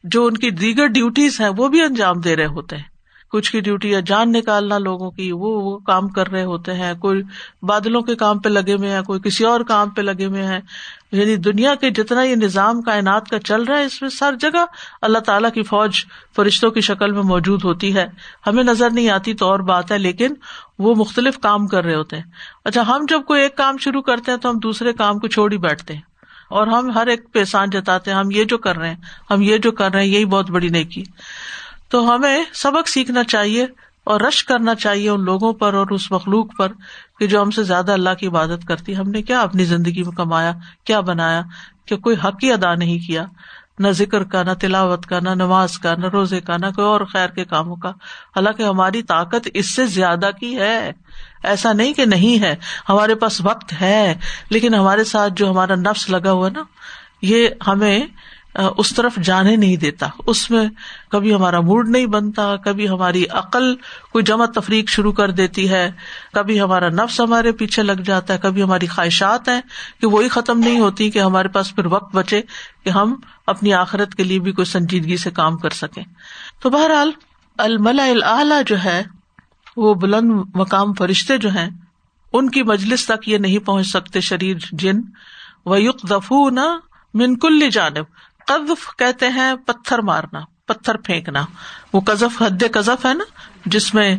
جو 0.04 0.25
ان 0.25 0.38
کی 0.38 0.50
دیگر 0.50 0.88
ڈیوٹیز 0.88 1.42
ہیں 1.42 1.50
وہ 1.58 1.68
بھی 1.68 1.82
انجام 1.82 2.20
دے 2.20 2.36
رہے 2.36 2.46
ہوتے 2.46 2.75
ہیں۔ 2.75 2.95
کچھ 3.36 3.51
کی 3.51 3.60
ڈیوٹی 3.60 3.96
ہے 3.96 4.01
جان 4.01 4.32
نکالنا 4.32 4.77
لوگوں 4.77 5.12
کی، 5.12 5.32
وہ 5.32 5.62
وہ 5.62 5.77
کام 5.77 6.08
کر 6.08 6.27
رہے 6.27 6.44
ہوتے 6.44 6.74
ہیں۔ 6.74 6.94
کوئی 6.94 7.22
بادلوں 7.62 8.01
کے 8.01 8.15
کام 8.15 8.39
پہ 8.39 8.50
لگے 8.50 8.74
ہوئے 8.74 8.89
ہیں، 8.89 9.01
کوئی 9.01 9.20
کسی 9.20 9.46
اور 9.46 9.62
کام 9.62 9.89
پہ 9.89 10.01
لگے 10.01 10.25
ہوئے 10.25 10.44
ہیں۔ 10.44 10.60
یعنی 11.12 11.36
دنیا 11.36 11.75
کے 11.75 11.89
جتنا 11.89 12.24
یہ 12.24 12.36
نظام 12.36 12.82
کائنات 12.82 13.30
کا 13.30 13.39
چل 13.39 13.62
رہا 13.62 13.77
ہے، 13.77 13.86
اس 13.86 14.01
میں 14.01 14.10
ہر 14.22 14.34
جگہ 14.39 14.65
اللہ 15.01 15.20
تعالیٰ 15.20 15.51
کی 15.51 15.63
فوج 15.63 16.06
فرشتوں 16.36 16.72
کی 16.72 16.82
شکل 16.82 17.12
میں 17.12 17.24
موجود 17.24 17.63
ہوتی 17.63 17.96
ہے۔ 17.96 18.08
ہمیں 18.48 18.63
نظر 18.63 18.89
نہیں 18.89 19.10
آتی 19.10 19.34
تو 19.34 19.46
اور 19.46 19.60
بات 19.60 19.92
ہے، 19.92 19.98
لیکن 19.98 20.34
وہ 20.80 20.96
مختلف 20.96 21.39
کام 21.39 21.68
کر 21.68 21.84
رہے 21.84 21.96
ہوتے 21.96 22.15
ہیں۔ 22.15 22.24
اچھا 22.65 22.88
ہم 22.88 23.06
جب 23.10 23.22
کوئی 23.24 23.42
ایک 23.42 23.58
کام 23.58 23.77
شروع 23.77 24.01
کرتے 24.01 24.32
ہیں 24.32 24.38
تو 24.38 24.50
ہم 24.50 24.58
دوسرے 24.58 24.94
کام 24.94 25.20
کو 25.20 25.27
چھوڑ 25.27 25.51
ہی 25.51 25.58
بیٹھتے 25.58 25.94
ہیں۔ 25.94 26.01
اور 26.50 26.68
ہم 26.68 26.92
ہر 26.92 27.08
ایک 27.08 27.34
پہ 27.34 27.44
جتاتے 27.44 28.12
ہیں، 28.12 28.18
ہم 28.18 28.32
یہ 28.32 28.44
جو 28.44 28.58
کر 28.58 28.77
رہے 28.77 28.88
ہیں، 28.88 28.96
ہم 29.32 29.42
یہ 29.42 29.58
جو 29.58 29.72
کر 29.72 29.92
رہے 29.92 30.00
ہیں، 30.00 30.08
یہی 30.08 30.25
بہت 30.25 30.51
بڑی 30.51 30.68
نہیں 30.68 30.84
کی 30.84 31.04
تو 31.89 32.15
ہمیں 32.15 32.44
سبق 32.54 32.89
سیکھنا 32.89 33.24
چاہیے 33.24 33.68
اور 34.04 34.22
رش 34.22 34.44
کرنا 34.44 34.75
چاہیے 34.75 35.10
ان 35.10 35.24
لوگوں 35.24 35.54
پر 35.54 35.74
اور 35.74 35.88
اس 35.88 36.12
مخلوق 36.12 36.58
پر 36.58 36.72
کہ 37.20 37.27
جو 37.27 37.42
ہم 37.42 37.51
سے 37.51 37.63
زیادہ 37.63 37.92
اللہ 37.92 38.10
کی 38.20 38.27
عبادت 38.27 38.68
کرتی 38.68 38.96
ہم 38.96 39.10
نے 39.10 39.22
کیا 39.22 39.42
اپنی 39.42 39.63
زندگی 39.63 40.04
میں 40.04 40.12
کمایا، 40.12 40.54
کیا 40.84 41.00
بنایا 41.00 41.42
کہ 41.86 41.98
کوئی 41.98 42.15
حق 42.24 42.44
ہی 42.44 42.51
ادا 42.51 42.75
نہیں 42.75 43.08
کیا؟ 43.08 43.25
نہ 43.80 43.88
ذکر 43.88 44.24
کا، 44.24 44.44
نہ 44.44 44.51
تلاوت 44.62 45.06
کا، 45.06 45.20
نہ 45.20 45.30
نماز 45.30 45.80
کا، 45.80 45.96
نہ 45.96 46.06
روزے 46.06 46.42
کا، 46.42 46.58
نہ 46.58 46.65
کوئی 46.75 46.88
اور 46.88 47.01
خیر 47.01 47.27
کے 47.27 47.46
کاموں 47.46 47.75
کا۔ 47.75 47.89
حالانکہ 47.89 48.63
ہماری 48.63 49.04
طاقت 49.04 49.48
اس 49.54 49.75
سے 49.75 49.86
زیادہ 49.86 50.30
کی 50.39 50.60
ہے۔ 50.60 50.92
ایسا 51.44 51.74
نہیں 51.74 51.94
کہ 51.94 52.06
نہیں 52.06 52.42
ہے، 52.42 52.56
ہمارے 52.89 53.15
پاس 53.15 53.42
وقت 53.42 53.74
ہے، 53.82 54.15
لیکن 54.50 54.75
ہمارے 54.75 55.04
ساتھ 55.04 55.34
جو 55.36 55.50
ہمارا 55.50 55.75
نفس 55.75 56.10
لگا 56.10 56.32
ہوا 56.32 56.50
نا، 56.50 56.63
یہ 57.22 57.50
ہمیں 57.68 58.00
اس 58.78 58.96
طرف 58.96 59.16
جانے 59.16 59.56
نہیں 59.56 59.76
دیتا۔ 59.76 60.08
اس 60.28 60.52
میں 60.52 60.66
کبھی 61.10 61.36
ہمارا 61.36 61.60
موڈ 61.60 61.90
نہیں 61.90 62.06
بنتا، 62.06 62.56
کبھی 62.56 62.90
ہماری 62.90 63.26
عقل 63.30 63.76
کوئی 64.12 64.24
جمع 64.24 64.46
تفریق 64.46 64.90
شروع 64.90 65.12
کر 65.12 65.32
دیتی 65.32 65.70
ہے، 65.70 65.92
کبھی 66.34 66.62
ہمارا 66.62 66.90
نفس 66.90 67.20
ہمارے 67.20 67.52
پیچھے 67.52 67.84
لگ 67.84 67.92
جاتا 67.92 68.34
ہے، 68.34 68.40
کبھی 68.42 68.64
ہماری 68.64 68.88
خواہشات 68.88 69.50
ہیں 69.50 69.62
کہ 70.02 70.08
وہی 70.08 70.28
ختم 70.28 70.60
نہیں 70.60 70.80
ہوتی 70.80 71.12
کہ 71.12 71.20
ہمارے 71.20 71.48
پاس 71.48 71.76
پھر 71.76 71.86
وقت 71.86 72.16
بچے 72.16 72.42
کہ 72.84 72.90
ہم 72.90 73.16
اپنی 73.48 73.74
آخرت 73.74 74.16
کے 74.16 74.24
لیے 74.24 74.40
بھی 74.40 74.52
کوئی 74.52 74.66
سنجیدگی 74.66 75.18
سے 75.18 75.32
کام 75.32 75.58
کر 75.58 75.70
سکیں۔ 75.70 76.04
تو 76.62 76.70
بہرحال 76.70 77.12
الملا 77.58 78.04
الا 78.40 78.62
جو 78.66 78.84
ہے، 78.84 79.04
وہ 79.78 79.94
بلند 79.94 80.32
مقام 80.56 80.94
فرشتے 80.94 81.38
جو 81.38 81.50
ہیں، 81.50 81.70
ان 82.34 82.50
کی 82.50 82.64
مجلس 82.64 83.06
تک 83.06 83.30
یہ 83.30 83.38
نہیں 83.38 83.60
پہنچ 83.60 83.88
سکتے 83.88 84.22
شریر 84.22 84.58
جن۔ 84.72 85.02
و 85.66 85.78
یق 85.78 86.10
دفو 86.10 86.50
نہ 86.50 86.80
منکل 87.14 87.70
جانب۔ 87.70 88.04
قذف 88.46 88.98
کہتے 88.98 89.30
ہیں 89.30 89.56
پتھر 89.66 90.00
مارنا، 90.00 90.40
پتھر 90.66 90.98
پھینکنا۔ 90.98 91.46
وہ 91.94 92.02
قذف 92.02 92.42
حد 92.42 92.64
قذف 92.72 93.06
ہے 93.06 93.14
نا، 93.14 93.24
جس 93.66 93.94
میں 93.94 94.18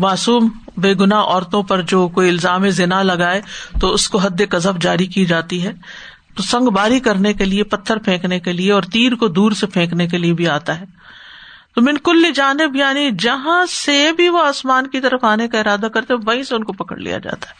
معصوم 0.00 0.48
بے 0.76 0.94
گنا 0.94 1.20
عورتوں 1.20 1.62
پر 1.62 1.82
جو 1.82 2.08
کوئی 2.08 2.28
الزام 2.28 2.68
زنا 2.68 3.02
لگائے 3.02 3.40
تو 3.80 3.92
اس 3.92 4.08
کو 4.08 4.18
حد 4.18 4.40
قذف 4.50 4.82
جاری 4.82 5.06
کی 5.06 5.24
جاتی 5.24 5.66
ہے۔ 5.66 5.72
تو 6.34 6.42
سنگ 6.42 6.68
باری 6.68 7.00
کرنے 7.00 7.32
کے 7.32 7.44
لیے، 7.44 7.64
پتھر 7.64 7.96
پھینکنے 7.96 8.40
کے 8.40 8.52
لیے 8.52 8.72
اور 8.72 8.82
تیر 8.82 9.14
کو 9.14 9.28
دور 9.28 9.52
سے 9.52 9.66
پھینکنے 9.66 10.06
کے 10.06 10.18
لیے 10.18 10.32
بھی 10.32 10.48
آتا 10.48 10.80
ہے۔ 10.80 10.84
تو 11.74 11.82
من 11.82 11.98
کل 11.98 12.32
جانب 12.34 12.76
یعنی 12.76 13.10
جہاں 13.18 13.66
سے 13.66 14.12
بھی 14.16 14.28
وہ 14.28 14.44
آسمان 14.44 14.86
کی 14.86 15.00
طرف 15.00 15.24
آنے 15.24 15.48
کا 15.48 15.60
ارادہ 15.60 15.86
کرتے، 15.94 16.14
وہیں 16.14 16.42
سے 16.42 16.54
ان 16.54 16.64
کو 16.64 16.72
پکڑ 16.72 16.96
لیا 16.96 17.18
جاتا 17.18 17.48
ہے۔ 17.48 17.54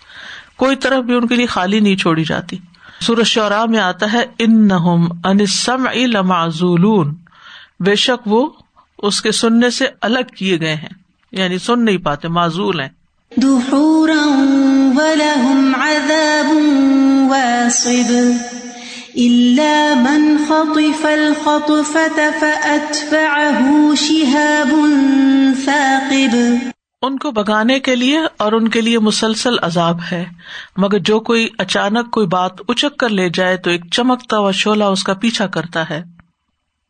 کوئی 0.56 0.76
طرف 0.76 1.04
بھی 1.04 1.14
ان 1.14 1.26
کے 1.26 1.36
لیے 1.36 1.46
خالی 1.46 1.80
نہیں 1.80 1.96
چھوڑی 1.96 2.24
جاتی۔ 2.24 2.58
سورج 3.00 3.26
شعرا 3.26 3.66
میں 3.66 3.78
آتا 3.78 4.12
ہے 4.12 4.24
ان 4.38 4.68
نہ 4.68 6.22
معذولون 6.22 7.14
بے 7.80 7.94
شک 7.94 8.28
وہ 8.28 8.48
اس 8.98 9.20
کے 9.22 9.32
سننے 9.32 9.70
سے 9.70 9.86
الگ 10.00 10.34
کیے 10.36 10.60
گئے 10.60 10.74
ہیں 10.74 10.88
یعنی 11.32 11.58
سن 11.58 11.84
نہیں 11.84 11.98
پاتے 11.98 12.28
معذول 12.28 12.80
ہیں۔ 12.80 12.88
من 19.96 20.36
خطف 20.48 21.06
الخطفة 21.06 22.22
فأتبعه 22.40 23.68
شهاب 23.96 24.74
ثاقب۔ 25.64 26.36
ان 27.02 27.18
کو 27.18 27.30
بگانے 27.30 27.80
کے 27.80 27.96
لیے 27.96 28.18
اور 28.36 28.52
ان 28.52 28.68
کے 28.68 28.80
لیے 28.80 28.98
مسلسل 28.98 29.54
عذاب 29.62 29.98
ہے۔ 30.12 30.24
مگر 30.76 30.98
جو 30.98 31.20
کوئی 31.20 31.48
اچانک 31.58 32.10
کوئی 32.10 32.26
بات 32.26 32.52
اچک 32.68 32.96
کر 32.96 33.08
لے 33.08 33.28
جائے 33.28 33.56
تو 33.56 33.70
ایک 33.70 33.90
چمکتا 33.90 34.38
ہوا 34.38 34.50
شولہ 34.50 34.84
اس 34.84 35.04
کا 35.04 35.14
پیچھا 35.14 35.46
کرتا 35.46 35.90
ہے۔ 35.90 36.02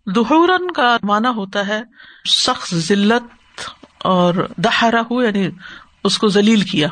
دہورن 0.07 0.71
کا 0.71 0.97
مانا 1.03 1.31
ہوتا 1.31 1.67
ہے 1.69 1.83
سخت 2.29 2.75
ذلت 2.75 3.61
اور 3.99 4.35
دہرا 4.57 5.01
ہو 5.11 5.23
یعنی 5.23 5.49
اس 6.05 6.19
کو 6.19 6.29
ذلیل 6.29 6.61
کیا 6.61 6.89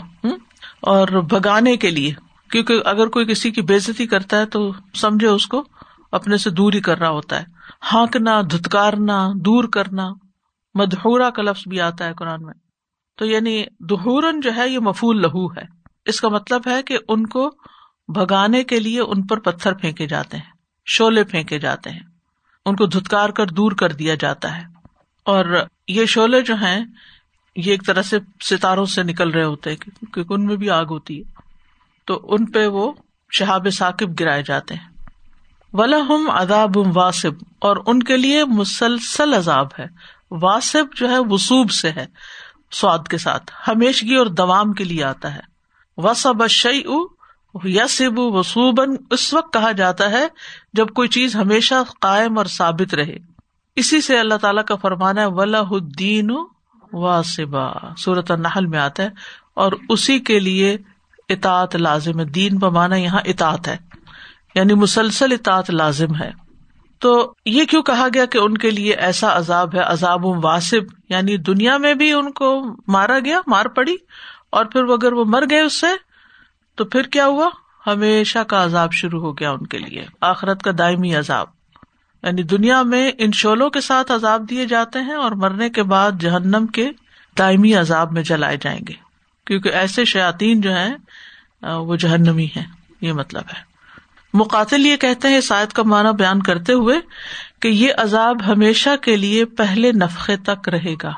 اور 0.80 1.08
بگانے 1.08 1.76
کے 1.76 1.90
لیے۔ 1.90 2.12
کیونکہ 2.50 2.80
اگر 2.84 3.06
کوئی 3.06 3.26
کسی 3.26 3.50
کی 3.50 3.62
بےزتی 3.62 4.06
کرتا 4.06 4.38
ہے 4.38 4.46
تو 4.46 4.72
سمجھے 4.94 5.26
اس 5.26 5.46
کو 5.46 5.64
اپنے 6.12 6.36
سے 6.36 6.50
دور 6.50 6.72
ہی 6.72 6.80
کر 6.80 6.98
رہا 6.98 7.08
ہوتا 7.08 7.40
ہے۔ 7.40 7.44
ہانکنا، 7.92 8.40
دھتکارنا، 8.40 9.28
دور 9.34 9.64
کرنا 9.64 10.08
مدہورا 10.74 11.30
کا 11.30 11.42
لفظ 11.42 11.62
بھی 11.68 11.80
آتا 11.80 12.04
ہے 12.04 12.12
قرآن 12.14 12.42
میں۔ 12.42 12.67
تو 13.18 13.26
یعنی 13.26 13.64
دہورن 13.80 14.40
جو 14.40 14.50
ہے 14.56 14.68
یہ 14.68 14.78
مفول 14.78 15.22
لہو 15.22 15.52
ہے۔ 15.52 15.62
اس 16.04 16.20
کا 16.20 16.28
مطلب 16.28 16.60
ہے 16.66 16.82
کہ 16.82 16.98
ان 17.08 17.26
کو 17.26 17.50
بگانے 18.08 18.64
کے 18.64 18.80
لیے 18.80 19.00
ان 19.00 19.26
پر 19.26 19.38
پتھر 19.38 19.74
پھینکے 19.74 20.06
جاتے 20.06 20.36
ہیں 20.36 20.52
شولے 20.86 21.24
پھینکے 21.24 21.58
جاتے 21.58 21.90
ہیں۔ 21.90 22.00
ان 22.66 22.76
کو 22.76 22.86
دھتکار 22.86 23.28
کر 23.28 23.46
دور 23.46 23.72
کر 23.72 23.92
دیا 23.92 24.14
جاتا 24.14 24.56
ہے۔ 24.56 24.62
اور 25.24 25.64
یہ 25.88 26.06
شولے 26.06 26.40
جو 26.40 26.54
ہیں، 26.54 26.84
یہ 27.56 27.70
ایک 27.70 27.86
طرح 27.86 28.02
سے 28.02 28.18
ستاروں 28.40 28.84
سے 28.84 29.02
نکل 29.02 29.30
رہے 29.30 29.44
ہوتے 29.44 29.70
ہیں، 29.70 29.76
کیونکہ 29.76 30.32
ان 30.32 30.44
میں 30.44 30.56
بھی 30.56 30.70
آگ 30.70 30.84
ہوتی 30.90 31.18
ہے۔ 31.18 31.30
تو 32.06 32.20
ان 32.22 32.46
پہ 32.46 32.66
وہ 32.66 32.92
شہاب 33.32 33.66
ثاقب 33.72 34.20
گرائے 34.20 34.42
جاتے 34.42 34.74
ہیں۔ 34.74 34.88
ولہم 35.72 36.30
اداب 36.30 36.70
واسب 36.94 37.30
اور 37.58 37.76
ان 37.86 38.02
کے 38.02 38.16
لیے 38.16 38.44
مسلسل 38.44 39.34
عذاب 39.34 39.66
ہے۔ 39.78 39.86
واسب 40.30 40.84
جو 40.96 41.10
ہے 41.10 41.18
وسوب 41.18 41.70
سے 41.70 41.90
ہے۔ 41.90 42.06
سواد 42.70 43.08
کے 43.10 43.18
ساتھ۔ 43.18 43.52
ہمیشگی 43.68 44.14
اور 44.14 44.26
دوام 44.26 44.72
کے 44.72 44.84
لیے 44.84 45.04
آتا 45.04 45.34
ہے۔ 45.34 45.40
وسب 45.96 46.46
شعی 46.48 46.82
یسب 47.64 48.18
وسوبن 48.18 48.90
اس 49.10 49.34
وقت 49.34 49.52
کہا 49.52 49.72
جاتا 49.72 50.10
ہے 50.10 50.26
جب 50.72 50.88
کوئی 50.88 51.08
چیز 51.08 51.36
ہمیشہ 51.36 51.74
قائم 52.00 52.38
اور 52.38 52.46
ثابت 52.46 52.94
رہے۔ 52.94 53.18
اسی 53.76 54.00
سے 54.00 54.18
اللہ 54.18 54.34
تعالیٰ 54.34 54.64
کا 54.64 54.76
فرمانا 54.76 55.20
ہے 55.20 55.26
ولہ 55.26 55.56
الدین 55.56 56.30
واسبا 56.92 57.72
صورت 57.98 58.30
النحل 58.30 58.66
میں 58.66 58.78
آتا 58.78 59.02
ہے۔ 59.02 59.08
اور 59.54 59.72
اسی 59.88 60.18
کے 60.18 60.38
لیے 60.38 60.76
اطاعت 61.28 61.76
لازم 61.76 62.20
ہے۔ 62.20 62.24
دین 62.24 62.58
بمانا 62.58 62.96
یہاں 62.96 63.20
اطاعت 63.24 63.68
ہے۔ 63.68 63.76
یعنی 64.54 64.74
مسلسل 64.74 65.32
اطاعت 65.32 65.70
لازم 65.70 66.14
ہے۔ 66.14 66.47
تو 66.98 67.34
یہ 67.44 67.64
کیوں 67.64 67.82
کہا 67.82 68.08
گیا 68.14 68.24
کہ 68.24 68.38
ان 68.38 68.58
کے 68.58 68.70
لیے 68.70 68.94
ایسا 68.94 69.38
عذاب 69.38 69.74
ہے؟ 69.74 69.80
عذاب 69.80 70.26
واسب 70.26 70.80
یعنی 71.08 71.36
دنیا 71.36 71.76
میں 71.76 71.94
بھی 71.94 72.12
ان 72.12 72.32
کو 72.32 72.76
مارا 72.88 73.18
گیا، 73.18 73.40
مار 73.46 73.66
پڑی، 73.66 73.96
اور 74.50 74.64
پھر 74.64 74.84
اگر 74.84 75.12
وہ 75.12 75.24
مر 75.24 75.44
گئے 75.50 75.60
اس 75.60 75.80
سے، 75.80 75.86
تو 76.74 76.84
پھر 76.84 77.02
کیا 77.02 77.26
ہوا؟ 77.26 77.48
ہمیشہ 77.86 78.38
کا 78.38 78.64
عذاب 78.64 78.92
شروع 78.92 79.20
ہو 79.20 79.38
گیا 79.38 79.50
ان 79.50 79.66
کے 79.66 79.78
لیے۔ 79.78 80.04
آخرت 80.20 80.62
کا 80.62 80.70
دائمی 80.78 81.14
عذاب۔ 81.14 81.46
یعنی 82.22 82.42
دنیا 82.42 82.82
میں 82.82 83.12
ان 83.18 83.32
شولوں 83.32 83.70
کے 83.70 83.80
ساتھ 83.80 84.12
عذاب 84.12 84.50
دیے 84.50 84.66
جاتے 84.66 84.98
ہیں 84.98 85.14
اور 85.14 85.32
مرنے 85.32 85.70
کے 85.70 85.82
بعد 85.82 86.12
جہنم 86.20 86.66
کے 86.66 86.90
دائمی 87.38 87.74
عذاب 87.74 88.12
میں 88.12 88.22
جلائے 88.22 88.56
جائیں 88.60 88.80
گے۔ 88.88 88.94
کیونکہ 89.46 89.68
ایسے 89.68 90.04
شاطین 90.04 90.60
جو 90.60 90.70
ہیں، 90.72 90.94
وہ 91.62 91.96
جہنمی 91.96 92.48
ہے 92.56 92.64
یہ 93.00 93.12
مطلب 93.12 93.42
ہے۔ 93.56 93.67
مقاتل 94.34 94.86
یہ 94.86 94.96
کہتے 94.96 95.28
ہیں 95.28 95.40
شاید 95.40 95.68
کا 95.68 95.82
معنی 95.82 96.08
بیان 96.18 96.42
کرتے 96.42 96.72
ہوئے 96.72 97.00
کہ 97.62 97.68
یہ 97.68 97.92
عذاب 97.98 98.36
ہمیشہ 98.46 98.90
کے 99.02 99.16
لیے 99.16 99.44
پہلے 99.44 99.92
نفقے 99.92 100.36
تک 100.36 100.68
رہے 100.68 100.94
گا، 101.02 101.12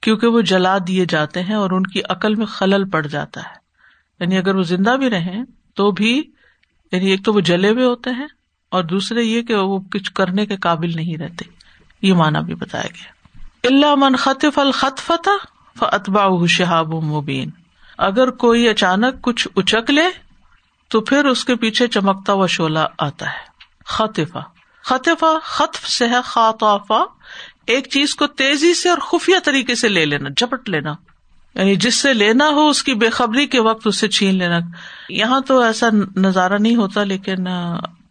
کیونکہ 0.00 0.26
وہ 0.26 0.40
جلا 0.40 0.78
دیے 0.86 1.04
جاتے 1.08 1.42
ہیں 1.42 1.54
اور 1.54 1.70
ان 1.70 1.82
کی 1.82 2.00
عقل 2.08 2.34
میں 2.34 2.46
خلل 2.46 2.88
پڑ 2.90 3.06
جاتا 3.06 3.40
ہے۔ 3.40 3.54
یعنی 4.20 4.38
اگر 4.38 4.54
وہ 4.54 4.62
زندہ 4.62 4.96
بھی 4.96 5.10
رہے 5.10 5.36
تو 5.74 5.90
بھی 5.90 6.22
یعنی 6.92 7.10
ایک 7.10 7.24
تو 7.24 7.32
وہ 7.32 7.40
جلے 7.40 7.70
ہوئے 7.70 7.84
ہوتے 7.84 8.10
ہیں 8.10 8.26
اور 8.68 8.84
دوسرے 8.84 9.22
یہ 9.22 9.42
کہ 9.42 9.54
وہ 9.54 9.78
کچھ 9.78 10.12
کرنے 10.12 10.46
کے 10.46 10.56
قابل 10.56 10.96
نہیں 10.96 11.16
رہتے۔ 11.16 11.44
یہ 12.02 12.12
مانا 12.14 12.40
بھی 12.40 12.54
بتایا 12.54 12.86
گیا۔ 12.86 13.12
اللہ 13.64 13.94
من 13.96 14.16
خطف 14.16 14.58
الخط 14.58 15.00
فتح 15.00 15.46
اتبا 15.80 16.46
شہاب 16.48 16.94
مبین۔ 16.94 17.50
اگر 17.98 18.30
کوئی 18.30 18.68
اچانک 18.68 19.22
کچھ 19.22 19.48
اچک 19.56 19.90
لے 19.90 20.29
تو 20.90 21.00
پھر 21.00 21.24
اس 21.24 21.44
کے 21.44 21.56
پیچھے 21.56 21.86
چمکتا 21.86 22.32
ہوا 22.32 22.46
شولا 22.46 22.86
آتا 22.98 23.26
ہے۔ 23.26 23.50
خطفہ 23.84 24.38
خطفہ 24.84 25.38
خطف 25.42 25.88
سے 25.88 26.08
ہے 26.08 26.22
خاطافا 26.24 27.04
ایک 27.66 27.88
چیز 27.90 28.14
کو 28.14 28.26
تیزی 28.26 28.74
سے 28.74 28.88
اور 28.88 28.98
خفیہ 28.98 29.36
طریقے 29.44 29.74
سے 29.74 29.88
لے 29.88 30.04
لینا 30.04 30.28
جپٹ 30.36 30.68
لینا۔ 30.68 30.94
یعنی 31.54 31.76
جس 31.76 31.94
سے 31.94 32.14
لینا 32.14 32.48
ہو، 32.48 32.68
اس 32.68 32.82
کی 32.82 32.94
بے 32.94 33.10
خبری 33.10 33.46
کے 33.46 33.60
وقت 33.60 33.86
اسے 33.86 34.08
چھین 34.08 34.34
لینا۔ 34.34 34.58
یہاں 35.08 35.40
تو 35.40 35.60
ایسا 35.60 35.86
نظارہ 36.16 36.58
نہیں 36.58 36.76
ہوتا، 36.76 37.04
لیکن 37.04 37.36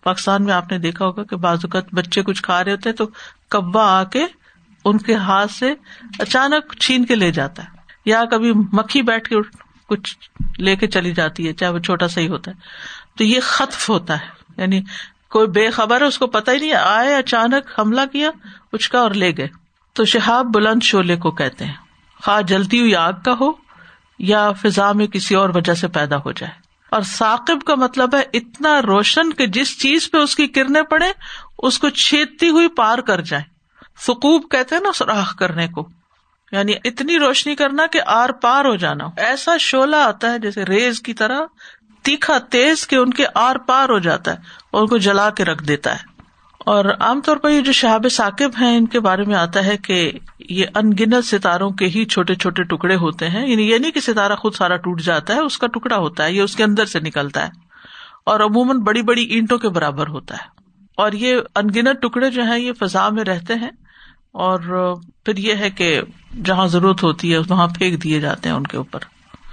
پاکستان 0.04 0.46
میں 0.46 0.54
آپ 0.54 0.72
نے 0.72 0.78
دیکھا 0.78 1.06
ہوگا 1.06 1.24
کہ 1.24 1.36
بعض 1.36 1.58
اوقات 1.64 1.94
بچے 1.94 2.24
کچھ 2.24 2.44
کھا 2.44 2.64
رہے 2.64 2.72
ہوتے 2.72 2.92
تو 2.92 3.06
کبا 3.50 4.00
آ 4.00 4.04
کے 4.04 4.26
ان 4.86 4.98
کے 4.98 5.16
ہاتھ 5.16 5.52
سے 5.52 5.74
اچانک 6.20 6.76
چھین 6.80 7.06
کے 7.06 7.16
لے 7.16 7.32
جاتا 7.32 7.64
ہے۔ 7.64 7.70
یا 8.06 8.26
کبھی 8.32 8.54
مکھی 8.54 9.02
بیٹھ 9.02 9.30
کے 9.30 9.36
کچھ 9.88 10.18
لے 10.60 10.76
کے 10.76 10.88
چلی 10.88 11.14
جاتی 11.14 11.48
ہے، 11.48 11.54
چاہے 11.54 11.72
وہ 11.72 11.80
چھوٹا 11.80 12.08
سا 12.08 12.22
ہی 12.22 12.28
ہوتا 12.28 12.52
ہے۔ 12.52 12.56
تو 13.18 13.24
یہ 13.24 13.40
ختف 13.44 13.90
ہوتا 13.90 14.20
ہے۔ 14.20 14.26
یعنی 14.58 14.82
کوئی 15.30 15.48
بے 15.48 15.70
خبر 15.70 16.02
ہے، 16.02 16.06
اس 16.06 16.20
کو 16.20 16.28
پتا 16.28 16.52
ہی 16.52 16.58
نہیں 16.58 16.74
آئے، 16.74 17.16
اچانک 17.16 17.80
حملہ 17.80 18.02
کیا 18.12 18.30
کچھ 18.72 18.90
کا 18.90 19.00
اور 19.00 19.12
لے 19.12 19.38
گئے۔ 19.38 19.48
تو 19.94 20.06
شہاب 20.06 20.46
بلند 20.46 20.84
شولے 20.84 21.16
کو 21.16 21.32
کہتے 21.32 21.66
ہیں، 21.66 21.74
خواہ 22.24 22.42
جلتی 22.42 22.80
ہوئی 22.80 22.96
آگ 22.96 23.14
کا 23.26 23.36
ہو 23.42 23.52
یا 24.20 24.52
فضا 24.52 24.92
میں 24.92 25.08
کسی 25.08 25.36
اور 25.36 25.50
وجہ 25.50 25.74
سے 25.74 25.88
پیدا 25.88 26.18
ہو 26.18 26.32
جائے۔ 26.32 26.52
اور 26.90 27.02
ثاقب 27.02 27.62
کا 27.66 27.76
مطلب 27.76 28.16
ہے، 28.16 28.24
اتنا 28.34 28.82
روشن 28.82 29.34
کہ 29.34 29.48
جس 29.48 29.80
چیز 29.80 30.12
پہ 30.12 30.18
اس 30.18 30.36
کی 30.36 30.48
کرنے 30.48 30.84
پڑے 30.84 31.12
اس 31.60 31.80
کو 31.80 31.90
چھیدتی 31.90 32.50
ہوئی 32.50 32.68
پار 32.68 32.98
کر 32.98 33.22
جائے 33.22 33.44
فکوب 33.98 34.52
کہتے 34.52 34.76
ہیں 34.76 34.82
نا 34.82 34.90
سراخ 34.96 35.36
کرنے 35.36 35.68
کو۔ 35.68 35.90
یعنی 36.52 36.74
اتنی 36.84 37.20
روشنی 37.20 37.56
کرنا 37.56 37.88
کہ 37.88 38.00
آر 38.06 38.30
پار 38.30 38.66
ہو 38.66 38.76
جانا۔ 38.76 39.06
ایسا 39.18 39.58
شولا 39.60 40.06
آتا 40.06 40.32
ہے 40.32 40.40
جیسے 40.40 40.66
ریز 40.66 41.00
کی 41.00 41.14
طرح، 41.14 41.40
تیکھا 42.04 42.38
تیز 42.38 42.88
کے 42.88 42.98
ان 42.98 43.10
کے 43.10 43.26
آر 43.36 43.56
پار 43.56 43.90
ہو 43.90 44.00
جاتا 44.00 44.32
ہے، 44.32 44.38
اور 44.72 44.82
ان 44.82 44.88
کو 44.88 44.98
جلا 44.98 45.30
کے 45.30 45.46
رکھ 45.46 45.64
دیتا 45.64 45.94
ہے۔ 45.94 46.10
اور 46.60 46.86
عام 46.86 47.22
طور 47.22 47.38
پر 47.38 47.50
یہ 47.50 47.62
جو 47.62 47.72
شہاب 47.72 48.06
ثاقب 48.12 48.50
ہیں، 48.62 48.78
ان 48.78 48.88
کے 48.88 49.00
بارے 49.00 49.24
میں 49.24 49.36
آتا 49.36 49.66
ہے 49.66 49.78
کہ 49.78 50.12
یہ 50.40 50.66
ان 50.76 50.92
گنت 51.00 51.26
ستاروں 51.26 51.70
کے 51.70 51.86
ہی 51.86 52.06
چھوٹے 52.06 52.36
چھوٹے 52.36 52.64
ٹکڑے 52.64 52.96
ہوتے 52.96 53.30
ہیں۔ 53.30 53.48
یعنی 53.48 53.72
یہ 53.72 53.78
نہیں 53.78 53.92
کہ 53.92 54.00
ستارہ 54.00 54.36
خود 54.36 54.54
سارا 54.54 54.76
ٹوٹ 54.76 55.02
جاتا 55.02 55.36
ہے، 55.36 55.40
اس 55.40 55.58
کا 55.58 55.68
ٹکڑا 55.68 55.96
ہوتا 55.96 56.24
ہے، 56.24 56.34
یہ 56.34 56.42
اس 56.42 56.56
کے 56.56 56.64
اندر 56.64 56.86
سے 56.86 57.00
نکلتا 57.00 57.44
ہے۔ 57.44 57.50
اور 58.26 58.40
عموماً 58.40 58.78
بڑی 58.80 59.02
بڑی 59.02 59.24
اینٹوں 59.24 59.58
کے 59.58 59.70
برابر 59.70 60.08
ہوتا 60.08 60.36
ہے۔ 60.36 60.64
اور 60.98 61.12
یہ 61.12 61.38
ان 61.56 61.68
گنت 61.76 62.02
ٹکڑے 62.02 62.30
جو 62.30 62.44
ہیں، 62.44 62.60
یہ 62.60 62.72
فضا 62.74 63.10
میں 63.10 63.24
رہتے 63.24 63.54
ہیں۔ 63.54 63.72
اور 64.32 64.96
پھر 65.26 65.38
یہ 65.38 65.56
ہے 65.56 65.70
کہ 65.70 66.02
جہاں 66.44 66.68
ضرورت 66.68 67.04
ہوتی 67.04 67.34
ہے، 67.34 67.38
وہاں 67.38 67.68
پھینک 67.68 68.04
دیے 68.04 68.20
جاتے 68.20 68.50
ہیں 68.50 68.56
ان 68.56 68.68
کے 68.68 68.78
اوپر۔ 68.78 69.00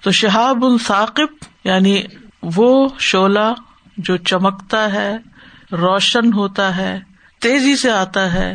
تو 0.03 0.11
شہاب 0.11 0.65
الثاقب 0.65 1.45
یعنی 1.65 2.03
وہ 2.43 2.89
شولا 2.99 3.53
جو 3.97 4.17
چمکتا 4.17 4.93
ہے، 4.93 5.17
روشن 5.73 6.33
ہوتا 6.33 6.77
ہے، 6.77 7.01
تیزی 7.41 7.77
سے 7.77 7.91
آتا 7.91 8.33
ہے، 8.33 8.53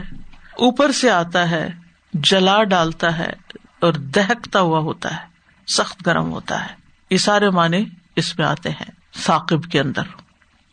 اوپر 0.60 0.92
سے 0.92 1.10
آتا 1.10 1.52
ہے، 1.52 1.70
جلا 2.14 2.64
ڈالتا 2.64 3.18
ہے 3.18 3.34
اور 3.80 3.94
دہکتا 3.94 4.60
ہوا 4.60 4.80
ہوتا 4.80 5.14
ہے، 5.14 5.28
سخت 5.68 6.06
گرم 6.06 6.32
ہوتا 6.32 6.66
ہے۔ 6.66 6.76
یہ 7.10 7.18
سارے 7.18 7.50
معنی 7.50 7.86
اس 8.16 8.40
میں 8.40 8.48
آتے 8.48 8.70
ہیں، 8.70 9.18
ثاقب 9.18 9.64
کے 9.64 9.80
اندر۔ 9.80 10.02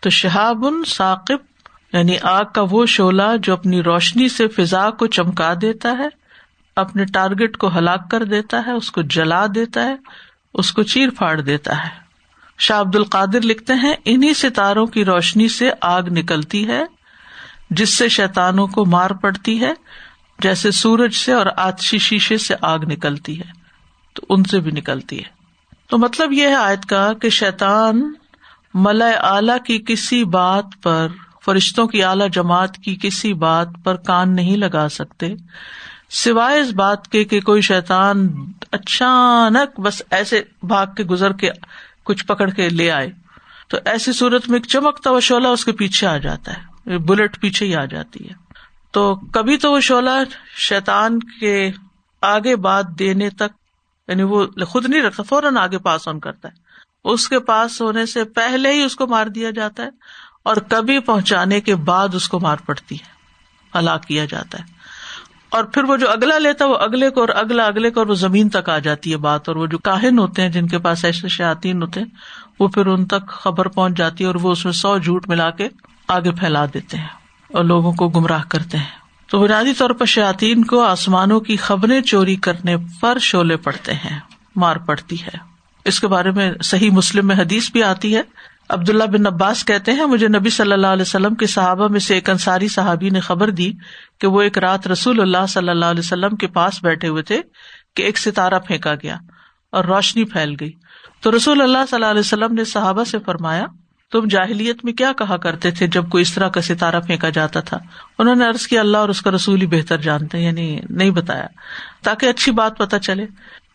تو 0.00 0.10
شہاب 0.10 0.64
ثاقب 0.86 1.57
یعنی 1.92 2.16
آگ 2.22 2.44
کا 2.54 2.64
وہ 2.70 2.86
شولہ 2.86 3.36
جو 3.42 3.52
اپنی 3.52 3.82
روشنی 3.82 4.28
سے 4.28 4.48
فضا 4.48 4.90
کو 4.90 5.06
چمکا 5.06 5.54
دیتا 5.62 5.98
ہے، 5.98 6.08
اپنے 6.76 7.04
ٹارگیٹ 7.04 7.56
کو 7.56 7.78
ہلاک 7.78 8.10
کر 8.10 8.24
دیتا 8.24 8.62
ہے، 8.66 8.72
اس 8.72 8.90
کو 8.90 9.02
جلا 9.02 9.46
دیتا 9.54 9.84
ہے، 9.84 9.96
اس 10.54 10.72
کو 10.72 10.82
چیر 10.82 11.08
پھاڑ 11.10 11.40
دیتا 11.40 11.84
ہے۔ 11.84 12.08
شاہ 12.58 12.80
عبد 12.80 12.96
القادر 12.96 13.40
لکھتے 13.40 13.74
ہیں 13.74 13.94
انہیں 14.04 14.32
ستاروں 14.32 14.86
کی 14.86 15.04
روشنی 15.04 15.48
سے 15.48 15.70
آگ 15.80 16.02
نکلتی 16.02 16.68
ہے، 16.68 16.82
جس 17.70 17.96
سے 17.96 18.08
شیتانوں 18.08 18.66
کو 18.66 18.86
مار 18.86 19.10
پڑتی 19.10 19.60
ہے، 19.60 19.72
جیسے 20.38 20.70
سورج 20.70 21.14
سے 21.14 21.32
اور 21.32 21.46
آتشی 21.56 21.98
شیشے 21.98 22.38
سے 22.38 22.54
آگ 22.62 22.78
نکلتی 22.78 23.40
ہے، 23.40 23.50
تو 24.14 24.22
ان 24.28 24.44
سے 24.44 24.60
بھی 24.60 24.70
نکلتی 24.70 25.18
ہے۔ 25.18 25.38
تو 25.88 25.98
مطلب 25.98 26.32
یہ 26.32 26.48
ہے 26.48 26.54
آیت 26.54 26.86
کا 26.86 27.12
کہ 27.12 27.28
شیتان 27.28 28.12
ملئے 28.74 29.12
اعلی 29.12 29.52
کی 29.64 29.94
کسی 29.94 30.24
بات 30.24 30.66
پر 30.82 31.08
فرشتوں 31.48 31.86
کی 31.86 32.04
اعلی 32.04 32.24
جماعت 32.32 32.76
کی 32.76 32.96
کسی 33.02 33.34
بات 33.34 33.68
پر 33.84 33.96
کان 33.96 34.34
نہیں 34.34 34.56
لگا 34.56 34.88
سکتے۔ 34.88 35.34
سوائے 36.10 36.60
اس 36.60 36.74
بات 36.74 37.08
کے 37.08 37.24
کہ 37.24 37.40
کوئی 37.40 37.62
شیتان 37.62 38.28
اچانک 38.72 39.80
بس 39.80 40.02
ایسے 40.10 40.42
بھاگ 40.62 40.86
کے 40.96 41.04
گزر 41.04 41.32
کے 41.32 41.50
کچھ 42.04 42.26
پکڑ 42.26 42.50
کے 42.50 42.68
لے 42.68 42.90
آئے۔ 42.90 43.10
تو 43.68 43.76
ایسی 43.84 44.12
صورت 44.12 44.48
میں 44.48 44.60
چمکتا 44.60 45.10
وہ 45.10 45.20
شولہ 45.20 45.48
اس 45.48 45.64
کے 45.64 45.72
پیچھے 45.72 46.06
آ 46.06 46.16
جاتا 46.16 46.52
ہے۔ 46.52 46.98
بلٹ 46.98 47.40
پیچھے 47.40 47.66
ہی 47.66 47.76
آ 47.76 47.84
جاتی 47.84 48.28
ہے۔ 48.28 48.34
تو 48.90 49.14
کبھی 49.14 49.56
تو 49.56 49.72
وہ 49.72 49.80
شولہ 49.80 50.10
شیتان 50.56 51.18
کے 51.20 51.70
آگے 52.22 52.56
بات 52.56 52.86
دینے 52.98 53.30
تک 53.30 53.56
یعنی 54.08 54.22
وہ 54.22 54.46
خود 54.68 54.88
نہیں 54.88 55.02
رکھتا، 55.02 55.22
فوراً 55.22 55.56
آگے 55.56 55.78
پاس 55.78 56.08
آن 56.08 56.20
کرتا 56.20 56.48
ہے۔ 56.48 56.68
اس 57.04 57.28
کے 57.28 57.38
پاس 57.38 57.80
ہونے 57.80 58.06
سے 58.06 58.24
پہلے 58.24 58.72
ہی 58.72 58.82
اس 58.82 58.96
کو 58.96 59.06
مار 59.06 59.26
دیا 59.26 59.50
جاتا 59.50 59.82
ہے۔ 59.82 59.88
اور 60.48 60.56
کبھی 60.56 60.98
پہنچانے 60.98 61.60
کے 61.60 61.74
بعد 61.74 62.08
اس 62.14 62.28
کو 62.28 62.40
مار 62.40 62.56
پڑتی 62.66 62.94
ہے، 62.94 63.04
ہلاک 63.78 64.06
کیا 64.06 64.24
جاتا 64.24 64.58
ہے۔ 64.58 64.64
اور 65.48 65.64
پھر 65.64 65.84
وہ 65.84 65.96
جو 65.96 66.10
اگلا 66.10 66.38
لیتا 66.38 66.64
ہے، 66.64 66.70
وہ 66.70 66.76
اگلے 66.76 67.10
کو 67.10 67.20
اور 67.20 67.28
اگلا 67.28 67.66
اگلے 67.66 67.90
کو 67.90 68.00
اور 68.00 68.06
وہ 68.06 68.14
زمین 68.14 68.48
تک 68.48 68.68
آ 68.68 68.78
جاتی 68.78 69.12
ہے 69.12 69.16
بات۔ 69.16 69.48
اور 69.48 69.56
وہ 69.56 69.66
جو 69.66 69.78
کاہن 69.78 70.18
ہوتے 70.18 70.42
ہیں، 70.42 70.48
جن 70.48 70.68
کے 70.68 70.78
پاس 70.78 71.04
ایسے 71.04 71.28
شاطین 71.28 71.82
ہوتے 71.82 72.00
ہیں، 72.00 72.06
وہ 72.60 72.68
پھر 72.68 72.86
ان 72.86 73.06
تک 73.06 73.28
خبر 73.28 73.68
پہنچ 73.68 73.96
جاتی 73.96 74.24
ہے 74.24 74.26
اور 74.26 74.34
وہ 74.34 74.52
اس 74.52 74.64
میں 74.64 74.72
سو 74.72 74.98
جھوٹ 74.98 75.28
ملا 75.28 75.50
کے 75.50 75.68
آگے 76.08 76.30
پھیلا 76.30 76.66
دیتے 76.74 76.96
ہیں 76.96 77.08
اور 77.52 77.64
لوگوں 77.64 77.92
کو 77.92 78.08
گمراہ 78.08 78.42
کرتے 78.48 78.78
ہیں۔ 78.78 78.98
تو 79.26 79.40
بنیادی 79.40 79.72
طور 79.72 79.90
پر 79.90 80.04
شاطین 80.04 80.64
کو 80.64 80.82
آسمانوں 80.82 81.40
کی 81.40 81.56
خبریں 81.56 82.00
چوری 82.00 82.36
کرنے 82.36 82.76
پر 83.00 83.18
شولے 83.18 83.56
پڑتے 83.56 83.92
ہیں، 83.92 84.20
مار 84.56 84.76
پڑتی 84.76 85.22
ہے۔ 85.22 85.38
اس 85.84 86.00
کے 86.00 86.06
بارے 86.06 86.30
میں 86.30 86.52
صحیح 86.62 86.90
مسلم 86.90 87.26
میں 87.26 87.36
حدیث 87.36 87.70
بھی 87.70 87.82
آتی 87.82 88.16
ہے 88.16 88.22
عبداللہ 88.68 89.04
بن 89.04 89.26
عباس 89.26 89.64
کہتے 89.64 89.92
ہیں، 89.92 90.04
مجھے 90.04 90.28
نبی 90.28 90.50
صلی 90.50 90.72
اللہ 90.72 90.86
علیہ 90.86 91.02
وسلم 91.02 91.34
کے 91.34 91.46
صحابہ 91.46 91.88
میں 91.88 92.00
سے 92.00 92.14
ایک 92.14 92.30
انصاری 92.30 92.68
صحابی 92.68 93.10
نے 93.10 93.20
خبر 93.20 93.50
دی 93.50 93.72
کہ 94.20 94.26
وہ 94.26 94.42
ایک 94.42 94.58
رات 94.58 94.86
رسول 94.86 95.20
اللہ 95.20 95.46
صلی 95.48 95.68
اللہ 95.68 95.84
علیہ 95.84 96.00
وسلم 96.00 96.36
کے 96.36 96.46
پاس 96.46 96.82
بیٹھے 96.82 97.08
ہوئے 97.08 97.22
تھے 97.22 97.40
کہ 97.96 98.02
ایک 98.02 98.18
ستارہ 98.18 98.58
پھینکا 98.58 98.94
گیا 98.94 99.16
اور 99.72 99.84
روشنی 99.84 100.24
پھیل 100.24 100.54
گئی۔ 100.60 100.72
تو 101.20 101.36
رسول 101.36 101.62
اللہ 101.62 101.78
صلی 101.90 101.94
اللہ 101.94 102.06
علیہ 102.06 102.20
وسلم 102.20 102.54
نے 102.54 102.64
صحابہ 102.64 103.04
سے 103.04 103.18
فرمایا، 103.18 103.66
تم 104.12 104.28
جاہلیت 104.30 104.84
میں 104.84 104.92
کیا 104.92 105.12
کہا 105.12 105.36
کرتے 105.36 105.70
تھے 105.70 105.86
جب 105.86 106.08
کوئی 106.08 106.22
اس 106.22 106.34
طرح 106.34 106.48
کا 106.48 106.60
ستارہ 106.60 107.00
پھینکا 107.00 107.28
جاتا 107.28 107.60
تھا؟ 107.60 107.78
انہوں 108.18 108.34
نے 108.34 108.46
ارض 108.46 108.66
کیا، 108.66 108.80
اللہ 108.80 108.96
اور 108.96 109.08
اس 109.08 109.22
کا 109.22 109.30
رسول 109.30 109.60
ہی 109.60 109.66
بہتر 109.66 109.96
جانتے 109.96 110.38
یعنی 110.38 110.80
نہیں 110.90 111.10
بتایا۔ 111.10 111.46
تاکہ 112.02 112.26
اچھی 112.26 112.52
بات 112.52 112.78
پتہ 112.78 112.96
چلے۔ 112.96 113.26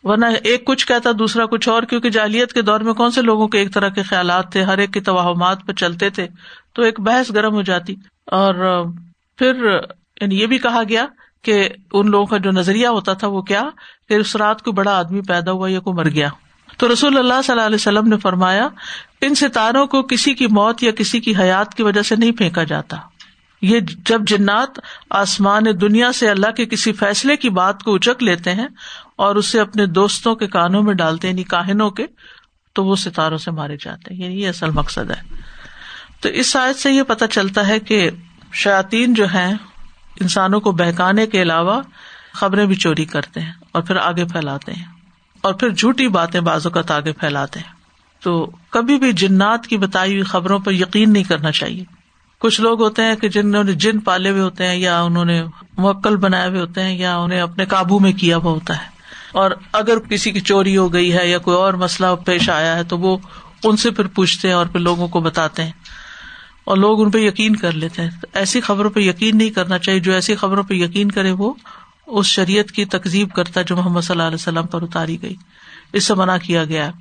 ورنہ 0.03 0.25
ایک 0.43 0.65
کچھ 0.65 0.87
کہتا 0.87 1.09
دوسرا 1.19 1.45
کچھ 1.45 1.69
اور، 1.69 1.83
کیونکہ 1.83 2.09
جاہلیت 2.09 2.53
کے 2.53 2.61
دور 2.61 2.79
میں 2.79 2.93
کون 2.93 3.11
سے 3.11 3.21
لوگوں 3.21 3.47
کے 3.47 3.57
ایک 3.57 3.73
طرح 3.73 3.89
کے 3.89 4.03
خیالات 4.03 4.51
تھے؟ 4.51 4.63
ہر 4.63 4.77
ایک 4.77 4.93
کے 4.93 4.99
توہمات 4.99 5.57
پہ 5.65 5.73
چلتے 5.73 6.09
تھے، 6.09 6.27
تو 6.73 6.81
ایک 6.81 6.99
بحث 6.99 7.31
گرم 7.33 7.53
ہو 7.53 7.61
جاتی۔ 7.61 7.95
اور 8.25 8.83
پھر 9.37 9.79
یعنی 10.21 10.41
یہ 10.41 10.45
بھی 10.45 10.57
کہا 10.57 10.81
گیا 10.89 11.05
کہ 11.41 11.69
ان 11.93 12.09
لوگوں 12.09 12.25
کا 12.25 12.37
جو 12.37 12.51
نظریہ 12.51 12.87
ہوتا 12.87 13.13
تھا 13.13 13.27
وہ 13.27 13.41
کیا؟ 13.41 13.63
کہ 14.09 14.13
اس 14.13 14.35
رات 14.35 14.61
کو 14.61 14.71
بڑا 14.71 14.97
آدمی 14.97 15.21
پیدا 15.21 15.51
ہوا 15.51 15.71
یا 15.71 15.79
کو 15.79 15.93
مر 15.93 16.09
گیا۔ 16.09 16.29
تو 16.77 16.93
رسول 16.93 17.17
اللہ 17.17 17.41
صلی 17.43 17.51
اللہ 17.51 17.65
علیہ 17.65 17.75
وسلم 17.75 18.07
نے 18.07 18.17
فرمایا، 18.17 18.67
ان 19.21 19.35
ستاروں 19.35 19.87
کو 19.87 20.01
کسی 20.01 20.33
کی 20.33 20.47
موت 20.47 20.83
یا 20.83 20.91
کسی 20.91 21.19
کی 21.19 21.33
حیات 21.35 21.73
کی 21.75 21.83
وجہ 21.83 22.01
سے 22.01 22.15
نہیں 22.15 22.31
پھینکا 22.31 22.63
جاتا۔ 22.63 22.97
یہ 23.63 23.79
جب 24.05 24.21
جنات 24.27 24.79
آسمان 25.09 25.63
دنیا 25.81 26.11
سے 26.11 26.29
اللہ 26.29 26.51
کے 26.51 26.65
کسی 26.65 26.93
فیصلے 26.93 27.37
کی 27.37 27.49
بات 27.49 27.83
کو 27.83 27.95
اچک 27.95 28.23
لیتے 28.23 28.53
ہیں 28.53 28.67
اور 29.15 29.35
اسے 29.35 29.59
اپنے 29.59 29.85
دوستوں 29.85 30.35
کے 30.35 30.47
کانوں 30.47 30.83
میں 30.83 30.93
ڈالتے 30.93 31.27
ہیں 31.27 31.33
یعنی 31.33 31.43
کاہنوں 31.43 31.91
کے، 31.91 32.05
تو 32.73 32.85
وہ 32.85 32.95
ستاروں 32.95 33.37
سے 33.37 33.51
مارے 33.51 33.77
جاتے 33.81 34.13
ہیں 34.13 34.23
یعنی 34.23 34.41
یہ 34.41 34.49
اصل 34.49 34.69
مقصد 34.69 35.11
ہے۔ 35.11 35.35
تو 36.21 36.29
اس 36.29 36.45
شاید 36.45 36.75
سے 36.75 36.91
یہ 36.91 37.03
پتا 37.03 37.27
چلتا 37.27 37.67
ہے 37.67 37.79
کہ 37.79 38.09
شاطین 38.53 39.13
جو 39.13 39.25
ہیں، 39.25 39.53
انسانوں 40.19 40.59
کو 40.59 40.71
بہکانے 40.71 41.27
کے 41.27 41.41
علاوہ 41.41 41.81
خبریں 42.33 42.65
بھی 42.65 42.75
چوری 42.75 43.05
کرتے 43.05 43.39
ہیں 43.39 43.53
اور 43.71 43.81
پھر 43.81 43.95
آگے 43.95 44.25
پھیلاتے 44.25 44.73
ہیں۔ 44.73 44.85
اور 45.41 45.53
پھر 45.53 45.69
جھوٹی 45.69 46.07
باتیں 46.07 46.39
بازو 46.39 46.69
کا 46.69 46.95
آگے 46.95 47.13
پھیلاتے 47.13 47.59
ہیں۔ 47.59 47.73
تو 48.19 48.51
کبھی 48.69 48.97
بھی 48.97 49.11
جنات 49.11 49.67
کی 49.67 49.77
بتائی 49.77 50.11
ہوئی 50.11 50.23
خبروں 50.23 50.59
پر 50.59 50.71
یقین 50.71 51.13
نہیں 51.13 51.23
کرنا 51.23 51.51
چاہیے۔ 51.51 51.83
کچھ 52.43 52.61
لوگ 52.61 52.81
ہوتے 52.81 53.01
ہیں 53.01 53.15
کہ 53.15 53.29
جنہوں 53.29 53.63
نے 53.63 53.71
جن 53.71 53.99
پالے 53.99 54.29
ہوئے 54.29 54.41
ہوتے 54.41 54.67
ہیں 54.67 54.75
یا 54.75 55.01
انہوں 55.01 55.25
نے 55.25 55.43
موکل 55.77 56.15
بنائے 56.15 56.49
ہوئے 56.49 56.61
ہوتے 56.61 56.83
ہیں 56.83 56.97
یا 56.97 57.17
انہیں 57.17 57.41
اپنے 57.41 57.65
قابو 57.65 57.99
میں 57.99 58.11
کیا 58.11 58.37
ہوا 58.37 58.51
ہوتا 58.51 58.77
ہے۔ 58.77 58.89
اور 59.31 59.51
اگر 59.71 59.99
کسی 59.99 60.31
کی 60.31 60.39
چوری 60.39 60.77
ہو 60.77 60.93
گئی 60.93 61.13
ہے 61.13 61.27
یا 61.27 61.37
کوئی 61.37 61.57
اور 61.57 61.73
مسئلہ 61.73 62.07
پیش 62.25 62.49
آیا 62.49 62.75
ہے 62.75 62.83
تو 62.83 62.97
وہ 62.97 63.17
ان 63.63 63.77
سے 63.77 63.91
پھر 63.91 64.07
پوچھتے 64.07 64.47
ہیں 64.47 64.55
اور 64.55 64.65
پھر 64.65 64.79
لوگوں 64.79 65.07
کو 65.07 65.19
بتاتے 65.19 65.63
ہیں۔ 65.63 65.71
اور 66.63 66.77
لوگ 66.77 67.01
ان 67.01 67.11
پہ 67.11 67.17
یقین 67.17 67.55
کر 67.55 67.71
لیتے 67.71 68.01
ہیں۔ 68.01 68.09
ایسی 68.33 68.61
خبروں 68.61 68.89
پہ 68.89 68.99
یقین 68.99 69.37
نہیں 69.37 69.49
کرنا 69.49 69.77
چاہیے۔ 69.77 69.99
جو 69.99 70.13
ایسی 70.13 70.35
خبروں 70.35 70.63
پہ 70.63 70.73
یقین 70.73 71.11
کرے 71.11 71.31
وہ 71.31 71.53
اس 72.07 72.25
شریعت 72.25 72.71
کی 72.71 72.85
تقزیب 72.85 73.31
کرتا 73.31 73.61
جو 73.61 73.75
محمد 73.75 74.01
صلی 74.01 74.13
اللہ 74.13 74.23
علیہ 74.23 74.35
وسلم 74.35 74.67
پر 74.67 74.81
اتاری 74.81 75.21
گئی۔ 75.21 75.35
اس 75.93 76.03
سے 76.03 76.13
منع 76.13 76.37
کیا 76.37 76.65
گیا 76.65 76.91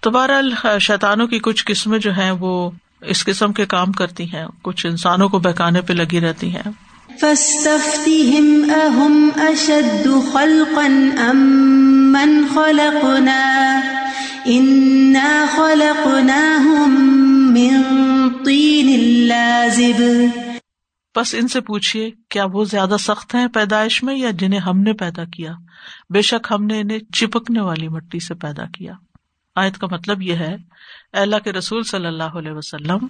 تو 0.00 0.10
بہرحال 0.10 0.78
شیطانوں 0.78 1.26
کی 1.26 1.38
کچھ 1.38 1.64
قسمیں 1.66 1.98
جو 1.98 2.12
ہیں 2.12 2.30
وہ 2.30 2.70
اس 3.06 3.24
قسم 3.24 3.52
کے 3.52 3.66
کام 3.66 3.92
کرتی 3.92 4.24
ہیں 4.24 4.46
کچھ 4.62 4.86
انسانوں 4.86 5.28
کو 5.28 5.38
بہکانے 5.38 5.80
پہ 5.80 5.92
لگی 5.92 6.20
رہتی 6.20 6.54
ہیں۔ 6.56 6.70
بس 21.16 21.34
ان 21.38 21.48
سے 21.48 21.60
پوچھیے 21.60 22.10
کیا 22.30 22.44
وہ 22.52 22.64
زیادہ 22.64 22.96
سخت 23.00 23.34
ہیں 23.34 23.46
پیدائش 23.46 24.02
میں 24.02 24.16
یا 24.16 24.30
جنہیں 24.30 24.60
ہم 24.60 24.80
نے 24.80 24.92
پیدا 24.92 25.24
کیا؟ 25.24 25.52
بے 26.10 26.22
شک 26.22 26.46
ہم 26.50 26.66
نے 26.66 26.80
انہیں 26.80 26.98
چپکنے 27.12 27.60
والی 27.60 27.88
مٹی 27.88 28.20
سے 28.20 28.34
پیدا 28.34 28.64
کیا۔ 28.64 28.92
آیت 29.56 29.78
کا 29.78 29.86
مطلب 29.90 30.22
یہ 30.22 30.34
ہے 30.34 30.56
اللہ 31.12 31.36
کے 31.36 31.52
رسول 31.52 31.82
صلی 31.82 32.06
اللہ 32.06 32.36
علیہ 32.38 32.52
وسلم، 32.52 33.06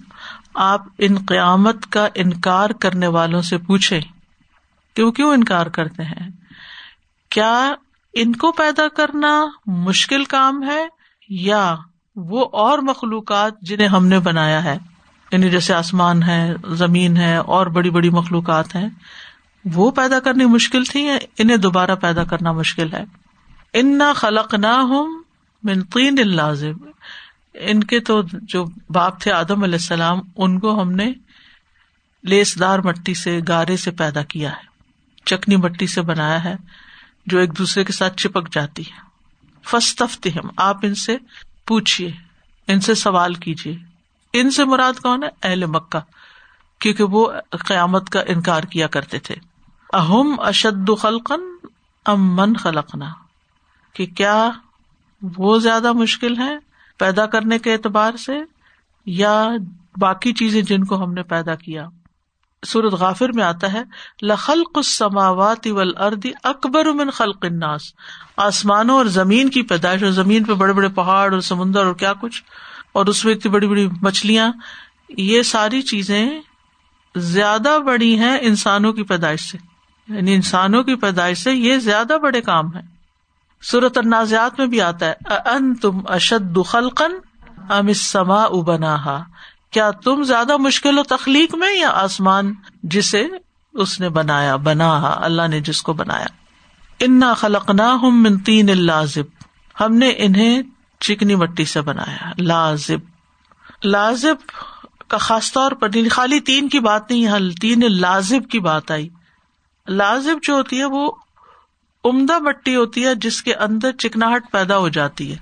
آپ 0.53 0.81
ان 0.97 1.17
قیامت 1.27 1.91
کا 1.91 2.07
انکار 2.15 2.69
کرنے 2.69 3.07
والوں 3.07 3.41
سے 3.41 3.57
پوچھے 3.57 3.99
کیوں 4.95 5.11
کیوں 5.11 5.33
انکار 5.33 5.65
کرتے 5.65 6.03
ہیں؟ 6.03 6.29
کیا 7.29 7.73
ان 8.13 8.35
کو 8.35 8.51
پیدا 8.51 8.87
کرنا 8.87 9.45
مشکل 9.65 10.23
کام 10.25 10.63
ہے 10.63 10.87
یا 11.29 11.75
وہ 12.15 12.45
اور 12.51 12.79
مخلوقات 12.79 13.53
جنہیں 13.61 13.87
ہم 13.87 14.07
نے 14.07 14.19
بنایا 14.19 14.63
ہے؟ 14.63 14.77
یعنی 15.31 15.49
جیسے 15.49 15.73
آسمان 15.73 16.23
ہے، 16.23 16.53
زمین 16.69 17.17
ہے، 17.17 17.35
اور 17.35 17.67
بڑی 17.67 17.89
بڑی 17.89 18.09
مخلوقات 18.09 18.75
ہیں، 18.75 18.89
وہ 19.65 19.91
پیدا 19.91 20.19
کرنی 20.19 20.45
مشکل 20.45 20.83
تھی 20.83 21.01
یا 21.01 21.17
انہیں 21.37 21.57
دوبارہ 21.57 21.95
پیدا 21.95 22.23
کرنا 22.23 22.51
مشکل 22.51 22.93
ہے؟ 22.93 23.03
ان 23.73 23.97
نہ 23.97 24.13
خلق 24.15 24.53
نہ 24.53 24.67
ہوں 24.67 25.23
منقین 25.63 26.15
لازم 26.35 26.85
ان 27.53 27.83
کے 27.83 27.99
تو 27.99 28.21
جو 28.41 28.65
باپ 28.89 29.21
تھے 29.21 29.31
آدم 29.31 29.63
علیہ 29.63 29.73
السلام، 29.73 30.19
ان 30.37 30.59
کو 30.59 30.81
ہم 30.81 30.91
نے 30.91 31.11
لیس 32.23 32.59
دار 32.59 32.79
مٹی 32.79 33.13
سے، 33.13 33.39
گارے 33.47 33.77
سے 33.77 33.91
پیدا 33.91 34.23
کیا 34.23 34.51
ہے۔ 34.51 34.65
چکنی 35.25 35.55
مٹی 35.55 35.87
سے 35.87 36.01
بنایا 36.01 36.43
ہے، 36.43 36.55
جو 37.25 37.39
ایک 37.39 37.57
دوسرے 37.57 37.83
کے 37.83 37.93
ساتھ 37.93 38.17
چپک 38.17 38.51
جاتی 38.51 38.83
ہے۔ 38.83 39.05
فستفتی 39.65 40.29
ہم 40.29 40.49
آپ 40.57 40.77
ان 40.83 40.95
سے 40.95 41.17
پوچھیے 41.67 42.11
ان 42.67 42.79
سے 42.79 42.93
سوال 42.95 43.33
کیجیے 43.33 43.77
ان 44.33 44.51
سے 44.51 44.65
مراد 44.65 44.99
کون 44.99 45.23
ہے؟ 45.23 45.29
اہل 45.43 45.65
مکہ، 45.65 45.99
کیونکہ 46.79 47.03
وہ 47.03 47.31
قیامت 47.67 48.09
کا 48.09 48.21
انکار 48.27 48.63
کیا 48.63 48.87
کرتے 48.87 49.19
تھے۔ 49.19 49.35
اہم 49.93 50.35
اشد 50.39 50.89
خلقن 50.99 51.41
ام 52.05 52.35
من 52.35 52.53
خلقنا، 52.53 53.09
کہ 53.95 54.05
کیا 54.05 54.49
وہ 55.21 55.59
زیادہ 55.59 55.93
مشکل 55.93 56.37
ہے 56.37 56.57
پیدا 56.97 57.25
کرنے 57.25 57.59
کے 57.59 57.73
اعتبار 57.73 58.17
سے 58.17 58.37
یا 59.05 59.49
باقی 59.99 60.33
چیزیں 60.33 60.61
جن 60.61 60.83
کو 60.83 61.03
ہم 61.03 61.13
نے 61.13 61.23
پیدا 61.23 61.55
کیا؟ 61.55 61.85
سورت 62.65 62.93
غافر 62.93 63.29
میں 63.31 63.43
آتا 63.43 63.73
ہے، 63.73 63.83
لخلق 64.21 64.71
السماوات 64.75 65.67
والارض 65.67 66.25
اکبر 66.43 66.85
من 66.85 67.09
خلق 67.09 67.45
الناس۔ 67.45 67.81
آسمانوں 68.37 68.95
اور 68.95 69.05
زمین 69.05 69.49
کی 69.49 69.61
پیدائش، 69.61 70.03
اور 70.03 70.11
زمین 70.11 70.43
پہ 70.43 70.53
بڑے 70.53 70.73
بڑے 70.73 70.87
پہاڑ 70.87 71.33
اور 71.33 71.39
سمندر 71.39 71.85
اور 71.85 71.93
کیا 71.93 72.13
کچھ، 72.13 72.43
اور 72.91 73.05
اس 73.05 73.25
میں 73.25 73.33
اتنی 73.33 73.51
بڑی 73.51 73.67
بڑی 73.67 73.87
مچھلیاں۔ 74.01 74.51
یہ 75.09 75.41
ساری 75.41 75.81
چیزیں 75.81 76.41
زیادہ 77.15 77.77
بڑی 77.85 78.17
ہیں 78.19 78.37
انسانوں 78.41 78.93
کی 78.93 79.03
پیدائش 79.03 79.41
سے۔ 79.41 79.57
یعنی 80.07 80.35
انسانوں 80.35 80.83
کی 80.83 80.95
پیدائش 80.95 81.37
سے 81.37 81.53
یہ 81.53 81.77
زیادہ 81.77 82.17
بڑے 82.21 82.41
کام 82.41 82.75
ہے 82.75 82.96
صورت 83.63 83.97
النازعات 83.97 84.59
میں 84.59 84.67
بھی 84.67 84.81
آتا 84.81 85.05
ہے 85.05 85.13
ان 85.29 85.75
تم 85.75 86.01
اشد 86.05 86.57
خلقن 86.65 87.11
ام 87.69 87.93
سما 87.93 88.43
ابنا 88.43 89.23
کیا 89.71 89.91
تم 89.91 90.23
زیادہ 90.23 90.57
مشکل 90.57 90.97
ہو 90.97 91.03
تخلیق 91.03 91.55
میں 91.55 91.73
یا 91.73 91.89
آسمان 91.89 92.53
جسے 92.83 93.27
اس 93.73 93.99
نے 93.99 94.09
بنایا 94.09 94.55
بنا 94.55 95.15
اللہ 95.21 95.47
نے 95.47 95.59
جس 95.59 95.81
کو 95.81 95.93
بنایا؟ 95.93 96.25
انا 96.99 97.33
خلق 97.33 97.69
نہ 97.69 97.95
منتین 98.03 98.69
لازب 98.85 99.23
ہم 99.81 99.95
نے 99.95 100.13
انہیں 100.17 100.61
چکنی 100.99 101.35
مٹی 101.35 101.65
سے 101.65 101.81
بنایا، 101.81 102.33
لازب۔ 102.37 102.97
لازب 103.83 104.35
کا 105.07 105.17
خاص 105.17 105.51
طور 105.51 105.71
پر 105.71 105.95
یعنی 105.95 106.09
خالی 106.09 106.39
تین 106.39 106.69
کی 106.69 106.79
بات 106.79 107.09
نہیں، 107.09 107.21
یہاں 107.21 107.39
تین 107.61 107.83
لازب 107.89 108.49
کی 108.49 108.59
بات 108.59 108.91
آئی۔ 108.91 109.09
لازب 109.87 110.43
جو 110.43 110.53
ہوتی 110.53 110.79
ہے 110.79 110.85
وہ 110.85 111.11
عمدہ 112.09 112.39
مٹی 112.39 112.75
ہوتی 112.75 113.05
ہے 113.05 113.15
جس 113.15 113.43
کے 113.43 113.53
اندر 113.53 113.91
چکناہٹ 113.91 114.51
پیدا 114.51 114.77
ہو 114.77 114.89
جاتی 114.89 115.31
ہے۔ 115.31 115.37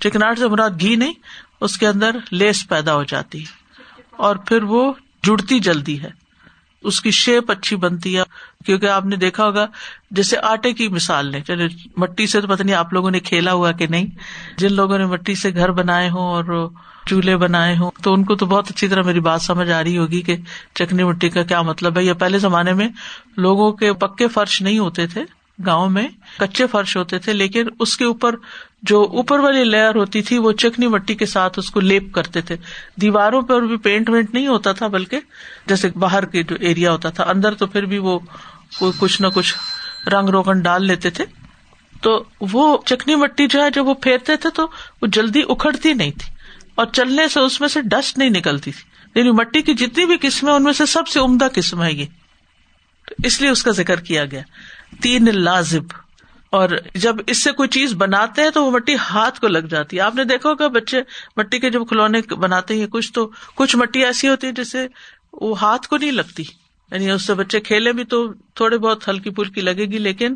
چکناہٹ 0.00 0.38
سے 0.38 0.48
مراد 0.48 0.70
گھی 0.80 0.96
نہیں، 0.96 1.12
اس 1.60 1.78
کے 1.78 1.86
اندر 1.86 2.10
لیس 2.30 2.68
پیدا 2.68 2.94
ہو 2.94 3.04
جاتی 3.04 3.40
ہے۔ 3.40 3.58
اور 4.10 4.36
پھر 4.36 4.62
وہ 4.62 4.92
جڑتی 5.22 5.58
جلدی 5.58 6.02
ہے۔ 6.02 6.10
اس 6.82 7.00
کی 7.00 7.10
شیپ 7.10 7.50
اچھی 7.50 7.76
بنتی 7.76 8.18
ہے۔ 8.18 8.22
کیونکہ 8.64 8.86
آپ 8.86 9.04
نے 9.04 9.16
دیکھا 9.16 9.44
ہوگا، 9.44 9.66
جیسے 10.10 10.36
آٹے 10.42 10.72
کی 10.72 10.88
مثال 10.88 11.30
نے 11.30 11.40
چلے، 11.40 11.68
مٹی 11.96 12.26
سے 12.26 12.40
تو 12.40 12.48
پتہ 12.48 12.62
نہیں 12.62 12.76
آپ 12.76 12.92
لوگوں 12.92 13.10
نے 13.10 13.20
کھیلا 13.20 13.52
ہوا 13.52 13.72
کہ 13.72 13.86
نہیں۔ 13.86 14.06
جن 14.58 14.72
لوگوں 14.72 14.98
نے 14.98 15.06
مٹی 15.06 15.34
سے 15.34 15.54
گھر 15.54 15.70
بنائے 15.70 16.08
ہوں 16.08 16.20
اور 16.20 16.70
چولہے 17.06 17.36
بنائے 17.36 17.76
ہوں، 17.76 17.90
تو 18.02 18.14
ان 18.14 18.24
کو 18.24 18.34
تو 18.34 18.46
بہت 18.46 18.70
اچھی 18.70 18.88
طرح 18.88 19.02
میری 19.02 19.20
بات 19.20 19.42
سمجھ 19.42 19.70
آ 19.70 19.82
رہی 19.82 19.98
ہوگی 19.98 20.20
کہ 20.20 20.36
چکنی 20.74 21.04
مٹی 21.04 21.28
کا 21.28 21.42
کیا 21.42 21.62
مطلب 21.62 21.98
ہے۔ 21.98 22.04
یا 22.04 22.14
پہلے 22.14 22.38
زمانے 22.38 22.72
میں 22.72 22.88
لوگوں 23.36 23.72
کے 23.72 23.92
پکے 23.92 24.28
فرش 24.28 24.62
نہیں 24.62 24.78
ہوتے 24.78 25.06
تھے۔ 25.06 25.37
گاؤں 25.66 25.90
میں 25.90 26.08
کچے 26.38 26.66
فرش 26.66 26.96
ہوتے 26.96 27.18
تھے، 27.18 27.32
لیکن 27.32 27.66
اس 27.78 27.96
کے 27.96 28.04
اوپر 28.04 28.34
جو 28.82 29.02
اوپر 29.02 29.38
والی 29.38 29.64
لیئر 29.64 29.94
ہوتی 29.94 30.22
تھی، 30.22 30.38
وہ 30.38 30.52
چکنی 30.52 30.86
مٹی 30.86 31.14
کے 31.14 31.26
ساتھ 31.26 31.58
اس 31.58 31.70
کو 31.70 31.80
لیپ 31.80 32.12
کرتے 32.12 32.40
تھے۔ 32.40 32.56
دیواروں 33.00 33.42
پر 33.42 33.62
بھی 33.62 33.76
پینٹ 33.76 34.10
وینٹ 34.10 34.34
نہیں 34.34 34.46
ہوتا 34.46 34.72
تھا، 34.72 34.86
بلکہ 34.86 35.20
جیسے 35.66 35.88
باہر 35.88 36.24
کے 36.24 36.42
جو 36.42 36.56
ایریا 36.60 36.92
ہوتا 36.92 37.10
تھا، 37.10 37.24
اندر 37.24 37.54
تو 37.54 37.66
پھر 37.66 37.84
بھی 37.84 37.98
وہ 37.98 38.18
کچھ 38.98 39.22
نہ 39.22 39.26
کچھ 39.34 39.54
رنگ 40.08 40.28
روغن 40.28 40.60
ڈال 40.60 40.86
لیتے 40.86 41.10
تھے۔ 41.10 41.24
تو 42.00 42.24
وہ 42.40 42.78
چکنی 42.86 43.14
مٹی 43.14 43.46
جو 43.46 43.62
ہے، 43.62 43.70
جب 43.70 43.86
وہ 43.86 43.94
پھیرتے 43.94 44.36
تھے 44.36 44.50
تو 44.50 44.66
وہ 45.02 45.06
جلدی 45.06 45.42
اکھڑتی 45.48 45.92
نہیں 45.92 46.10
تھی 46.10 46.32
اور 46.74 46.86
چلنے 46.86 47.28
سے 47.28 47.40
اس 47.40 47.60
میں 47.60 47.68
سے 47.68 47.80
ڈسٹ 47.82 48.18
نہیں 48.18 48.30
نکلتی 48.30 48.72
تھی۔ 48.72 48.98
یعنی 49.14 49.30
مٹی 49.30 49.62
کی 49.62 49.74
جتنی 49.74 50.06
بھی 50.06 50.16
قسم 50.20 50.48
ہے 50.48 50.52
ان 50.52 50.64
میں 50.64 50.72
سے 50.72 50.86
سب 50.86 51.08
سے 51.08 51.20
عمدہ 51.20 51.48
قسم 51.54 51.82
ہے 51.82 51.92
یہ۔ 51.92 52.04
اس 53.24 53.40
لیے 53.40 53.50
اس 53.50 53.62
کا 53.62 53.70
ذکر 53.70 54.00
کیا 54.00 54.24
گیا۔ 54.24 54.40
تین 55.02 55.28
لازب۔ 55.32 55.82
اور 56.50 56.68
جب 56.94 57.16
اس 57.26 57.42
سے 57.42 57.52
کوئی 57.52 57.68
چیز 57.68 57.94
بناتے 57.94 58.42
ہیں 58.42 58.50
تو 58.50 58.64
وہ 58.64 58.70
مٹی 58.70 58.94
ہاتھ 58.94 59.40
کو 59.40 59.48
لگ 59.48 59.58
جاتی 59.58 59.96
ہے۔ 59.96 60.02
آپ 60.02 60.14
نے 60.14 60.24
دیکھا 60.24 60.50
ہوگا 60.50 60.68
بچے 60.68 61.00
مٹی 61.36 61.58
کے 61.58 61.70
جب 61.70 61.88
کھلونے 61.88 62.34
بناتے 62.34 62.74
ہیں، 62.74 62.86
کچھ 62.86 63.12
تو 63.12 63.30
کچھ 63.54 63.76
مٹی 63.76 64.04
ایسی 64.04 64.28
ہوتی 64.28 64.46
ہے 64.46 64.52
جسے 64.52 64.86
وہ 65.32 65.60
ہاتھ 65.60 65.88
کو 65.88 65.96
نہیں 65.96 66.12
لگتی۔ 66.12 66.44
یعنی 66.92 67.10
اس 67.10 67.22
سے 67.22 67.34
بچے 67.34 67.60
کھیلے 67.60 67.92
بھی 67.92 68.04
تو 68.04 68.32
تھوڑے 68.32 68.78
بہت 68.78 69.08
ہلکی 69.08 69.30
پھلکی 69.30 69.60
لگے 69.60 69.84
گی، 69.84 69.98
لیکن 69.98 70.34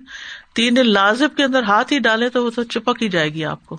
تین 0.55 0.75
لازب 0.83 1.37
کے 1.37 1.45
اندر 1.45 1.63
ہاتھ 1.63 1.93
ہی 1.93 1.99
ڈالے 1.99 2.29
تو 2.29 2.45
وہ 2.45 2.51
تو 2.51 2.65
چپک 2.65 3.03
ہی 3.03 3.09
جائے 3.09 3.35
گی 3.35 3.45
آپ 3.45 3.67
کو۔ 3.67 3.79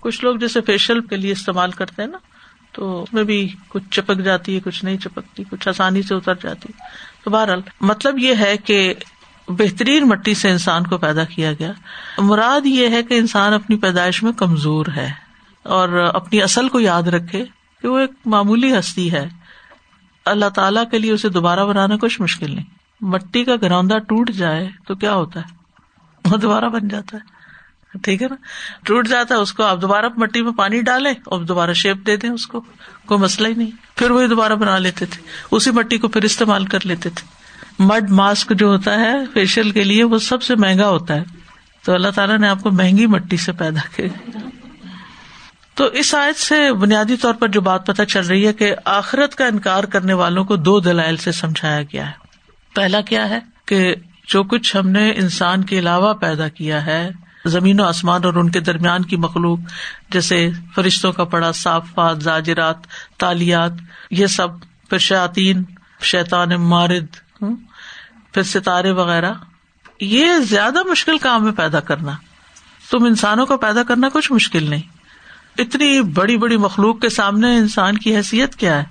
کچھ 0.00 0.24
لوگ 0.24 0.36
جیسے 0.36 0.60
فیشیل 0.60 1.00
کے 1.00 1.16
لیے 1.16 1.32
استعمال 1.32 1.70
کرتے 1.70 2.02
ہیں 2.02 2.08
نا، 2.08 2.18
تو 2.72 3.02
اس 3.02 3.12
میں 3.12 3.24
بھی 3.24 3.54
کچھ 3.68 3.82
چپک 3.90 4.16
جاتی 4.16 4.54
ہے، 4.54 4.60
کچھ 4.60 4.84
نہیں 4.84 4.98
چپکتی، 4.98 5.44
کچھ 5.50 5.68
آسانی 5.68 6.02
سے 6.02 6.14
اتر 6.14 6.34
جاتی 6.34 6.68
تو 7.24 7.30
بہرحال 7.30 7.60
مطلب 7.80 8.18
یہ 8.18 8.34
ہے 8.34 8.56
کہ 8.56 8.94
بہترین 9.48 10.08
مٹی 10.08 10.34
سے 10.34 10.50
انسان 10.50 10.86
کو 10.86 10.98
پیدا 10.98 11.24
کیا 11.24 11.52
گیا۔ 11.52 11.72
مراد 12.18 12.66
یہ 12.66 12.88
ہے 12.88 13.02
کہ 13.02 13.14
انسان 13.14 13.52
اپنی 13.52 13.76
پیدائش 13.76 14.22
میں 14.22 14.32
کمزور 14.32 14.86
ہے 14.96 15.10
اور 15.62 15.88
اپنی 15.88 16.42
اصل 16.42 16.68
کو 16.68 16.80
یاد 16.80 17.02
رکھے 17.02 17.44
کہ 17.82 17.88
وہ 17.88 17.98
ایک 17.98 18.10
معمولی 18.26 18.78
ہستی 18.78 19.12
ہے۔ 19.12 19.28
اللہ 20.24 20.48
تعالیٰ 20.48 20.84
کے 20.90 20.98
لیے 20.98 21.12
اسے 21.12 21.28
دوبارہ 21.28 21.60
بنانا 21.60 21.96
کچھ 21.96 22.20
مشکل 22.20 22.54
نہیں۔ 22.54 22.64
مٹی 23.00 23.44
کا 23.44 23.52
گراؤنڈا 23.62 23.98
ٹوٹ 23.98 24.30
جائے 24.30 24.68
تو 24.86 24.94
کیا 24.94 25.14
ہوتا 25.14 25.40
ہے؟ 25.40 25.54
وہ 26.30 26.36
دوبارہ 26.36 26.64
بن 26.64 26.88
جاتا 26.88 27.16
ہے۔ 27.16 27.34
ٹھیک 27.98 28.22
ہے 28.22 28.28
نا؟ 28.28 28.36
ٹوٹ 28.84 29.08
جاتا 29.08 29.34
ہے، 29.34 29.40
اس 29.40 29.52
کو 29.52 29.62
آپ 29.62 29.82
دوبارہ 29.82 30.06
مٹی 30.16 30.42
میں 30.42 30.52
پانی 30.52 30.80
ڈالیں، 30.80 31.14
اور 31.24 31.40
دوبارہ 31.40 31.72
شیپ 31.72 32.06
دے 32.06 32.16
دیں 32.16 32.30
اس 32.30 32.46
کو، 32.46 32.60
کوئی 33.06 33.20
مسئلہ 33.20 33.48
ہی 33.48 33.54
نہیں۔ 33.54 33.70
پھر 33.96 34.10
وہی 34.10 34.26
دوبارہ 34.26 34.52
بنا 34.52 34.78
لیتے 34.78 35.06
تھے۔ 35.06 35.22
اسی 35.50 35.70
مٹی 35.70 35.98
کو 35.98 36.08
پھر 36.08 36.22
استعمال 36.22 36.64
کر 36.64 36.78
لیتے 36.84 37.10
تھے۔ 37.10 37.33
مڈ 37.78 38.10
ماسک 38.10 38.52
جو 38.58 38.66
ہوتا 38.66 39.00
ہے 39.00 39.14
فیشیل 39.34 39.70
کے 39.70 39.84
لیے 39.84 40.04
وہ 40.04 40.18
سب 40.18 40.42
سے 40.42 40.54
مہنگا 40.54 40.88
ہوتا 40.88 41.14
ہے۔ 41.14 41.24
تو 41.84 41.94
اللہ 41.94 42.08
تعالیٰ 42.14 42.38
نے 42.38 42.48
آپ 42.48 42.62
کو 42.62 42.70
مہنگی 42.70 43.06
مٹی 43.06 43.36
سے 43.36 43.52
پیدا 43.52 43.80
کیا۔ 43.96 44.38
تو 45.74 45.84
اس 45.84 46.14
آیت 46.14 46.36
سے 46.36 46.72
بنیادی 46.72 47.16
طور 47.16 47.34
پر 47.34 47.48
جو 47.48 47.60
بات 47.60 47.86
پتہ 47.86 48.02
چل 48.02 48.26
رہی 48.26 48.46
ہے 48.46 48.52
کہ 48.52 48.74
آخرت 48.84 49.34
کا 49.34 49.46
انکار 49.46 49.84
کرنے 49.84 50.12
والوں 50.12 50.44
کو 50.44 50.56
دو 50.56 50.80
دلائل 50.80 51.16
سے 51.16 51.32
سمجھایا 51.32 51.82
گیا 51.82 52.06
ہے۔ 52.06 52.12
پہلا 52.74 53.00
کیا 53.00 53.28
ہے 53.28 53.38
کہ 53.66 53.94
جو 54.28 54.42
کچھ 54.42 54.76
ہم 54.76 54.88
نے 54.88 55.10
انسان 55.10 55.64
کے 55.64 55.78
علاوہ 55.78 56.14
پیدا 56.14 56.48
کیا 56.48 56.86
ہے، 56.86 57.10
زمین 57.46 57.80
و 57.80 57.84
آسمان 57.84 58.24
اور 58.24 58.34
ان 58.34 58.50
کے 58.50 58.60
درمیان 58.60 59.02
کی 59.02 59.16
مخلوق، 59.16 59.58
جیسے 60.08 60.50
فرشتوں 60.74 61.12
کا 61.12 61.24
پڑا، 61.24 61.52
صافات، 61.52 62.22
زاجرات، 62.22 62.76
تالیات، 63.18 63.72
یہ 64.10 64.26
سب 64.26 64.48
پھر 64.90 64.98
شاطین 64.98 65.62
شیطان 66.02 66.48
مارد 66.48 67.23
پھر 68.32 68.42
ستارے 68.42 68.90
وغیرہ، 68.90 69.32
یہ 70.00 70.26
زیادہ 70.38 70.82
مشکل 70.90 71.18
کام 71.18 71.46
ہے 71.46 71.52
پیدا 71.52 71.80
کرنا۔ 71.80 72.12
تم 72.90 73.04
انسانوں 73.04 73.46
کو 73.46 73.56
پیدا 73.56 73.82
کرنا 73.82 74.08
کچھ 74.12 74.32
مشکل 74.32 74.70
نہیں۔ 74.70 74.82
اتنی 75.58 76.00
بڑی 76.00 76.36
بڑی 76.36 76.56
مخلوق 76.56 77.00
کے 77.00 77.08
سامنے 77.08 77.56
انسان 77.56 77.98
کی 77.98 78.16
حیثیت 78.16 78.56
کیا 78.56 78.78
ہے؟ 78.78 78.84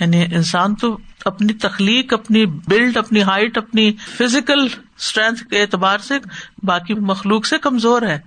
یعنی 0.00 0.22
انسان 0.22 0.74
تو 0.74 0.98
اپنی 1.24 1.52
تخلیق، 1.52 2.12
اپنی 2.12 2.46
بلڈ 2.46 2.96
اپنی 2.96 3.22
ہائٹ 3.22 3.58
اپنی 3.58 3.92
فزیکل 3.92 4.66
اسٹرینتھ 4.98 5.44
کے 5.44 5.60
اعتبار 5.60 5.98
سے 5.98 6.18
باقی 6.62 6.94
مخلوق 6.94 7.46
سے 7.46 7.58
کمزور 7.58 8.02
ہے۔ 8.02 8.18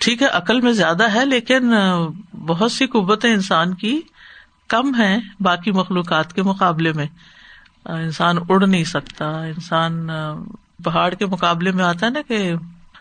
ٹھیک 0.00 0.22
ہے، 0.22 0.26
عقل 0.26 0.60
میں 0.60 0.72
زیادہ 0.72 1.12
ہے، 1.14 1.24
لیکن 1.24 1.72
بہت 2.46 2.72
سی 2.72 2.86
قوتیں 2.86 3.34
انسان 3.34 3.74
کی 3.74 4.00
کم 4.68 5.00
ہے 5.00 5.18
باقی 5.40 5.70
مخلوقات 5.70 6.32
کے 6.32 6.42
مقابلے 6.42 6.92
میں۔ 6.92 7.06
انسان 7.92 8.36
اڑ 8.48 8.66
نہیں 8.66 8.84
سکتا۔ 8.84 9.42
انسان 9.42 10.08
پہاڑ 10.84 11.14
کے 11.14 11.26
مقابلے 11.26 11.72
میں 11.72 11.84
آتا 11.84 12.06
ہے 12.06 12.10
نا 12.10 12.20
کہ 12.28 12.54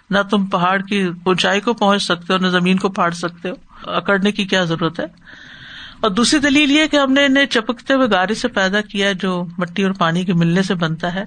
نہ 0.10 0.18
تم 0.30 0.46
پہاڑ 0.46 0.82
کی 0.82 1.10
اونچائی 1.24 1.62
کو 1.62 1.74
پہنچ 1.74 2.04
سکتے 2.04 2.34
ہو، 2.34 2.38
نہ 2.38 2.48
زمین 2.48 2.78
کو 2.78 2.90
پھاڑ 2.90 3.12
سکتے 3.12 3.50
ہو۔ 3.50 3.54
اکڑنے 3.92 4.32
کی 4.32 4.46
کیا 4.46 4.64
ضرورت 4.64 5.00
ہے؟ 5.00 5.06
اور 6.02 6.12
دوسری 6.12 6.40
دلیل 6.40 6.72
یہ 6.72 6.88
کہ 6.88 6.98
ہم 6.98 7.14
نے 7.14 7.26
انہیں 7.26 7.46
چپکتے 7.46 7.94
ہوئے 7.94 8.08
گارے 8.12 8.34
سے 8.34 8.48
پیدا 8.48 8.82
کیا 8.82 9.12
جو 9.12 9.46
مٹی 9.58 9.84
اور 9.84 9.92
پانی 9.92 10.26
کے 10.26 10.34
ملنے 10.34 10.64
سے 10.64 10.76
بنتا 10.76 11.14
ہے۔ 11.14 11.24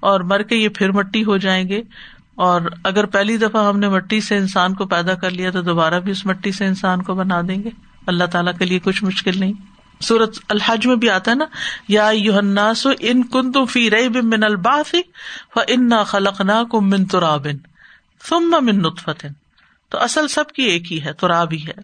اور 0.00 0.20
مر 0.20 0.42
کے 0.42 0.56
یہ 0.56 0.68
پھر 0.68 0.92
مٹی 0.92 1.24
ہو 1.24 1.36
جائیں 1.36 1.68
گے۔ 1.68 1.82
اور 2.34 2.60
اگر 2.84 3.06
پہلی 3.06 3.36
دفعہ 3.36 3.68
ہم 3.68 3.78
نے 3.78 3.88
مٹی 3.88 4.20
سے 4.20 4.36
انسان 4.36 4.74
کو 4.74 4.86
پیدا 4.86 5.14
کر 5.14 5.30
لیا 5.30 5.50
تو 5.50 5.62
دوبارہ 5.62 6.00
بھی 6.00 6.12
اس 6.12 6.26
مٹی 6.26 6.52
سے 6.52 6.66
انسان 6.66 7.02
کو 7.02 7.14
بنا 7.14 7.40
دیں 7.48 7.62
گے۔ 7.62 7.70
اللہ 8.06 8.24
تعالیٰ 8.24 8.52
کے 8.58 8.64
لیے 8.64 8.78
کچھ 8.78 9.04
مشکل 9.04 9.40
نہیں۔ 9.40 9.52
سورت 10.00 10.38
الحج 10.48 10.86
میں 10.86 10.96
بھی 10.96 11.10
آتا 11.10 11.30
ہے 11.30 11.36
نا، 11.36 11.44
یا 11.88 12.08
یوناس 12.14 12.86
ان 13.00 13.22
کن 13.22 13.52
تم 13.52 13.64
فی 13.64 13.90
رئی 13.90 14.08
بن 14.08 14.42
الباف 14.42 14.94
ان 15.68 15.88
نہ 15.88 16.02
خلق 16.06 16.40
نہ 16.40 16.62
کم 16.70 16.88
من 16.90 17.04
ترابن 17.04 17.56
ثم 18.28 18.56
من 18.60 18.78
نطفتن 18.78 19.32
تو 19.88 19.98
اصل 19.98 20.28
سب 20.28 20.48
کی 20.48 20.62
ایک 20.62 20.92
ہی 20.92 21.04
ہے، 21.04 21.12
تراب 21.12 21.52
ہی 21.52 21.66
ہے۔ 21.66 21.80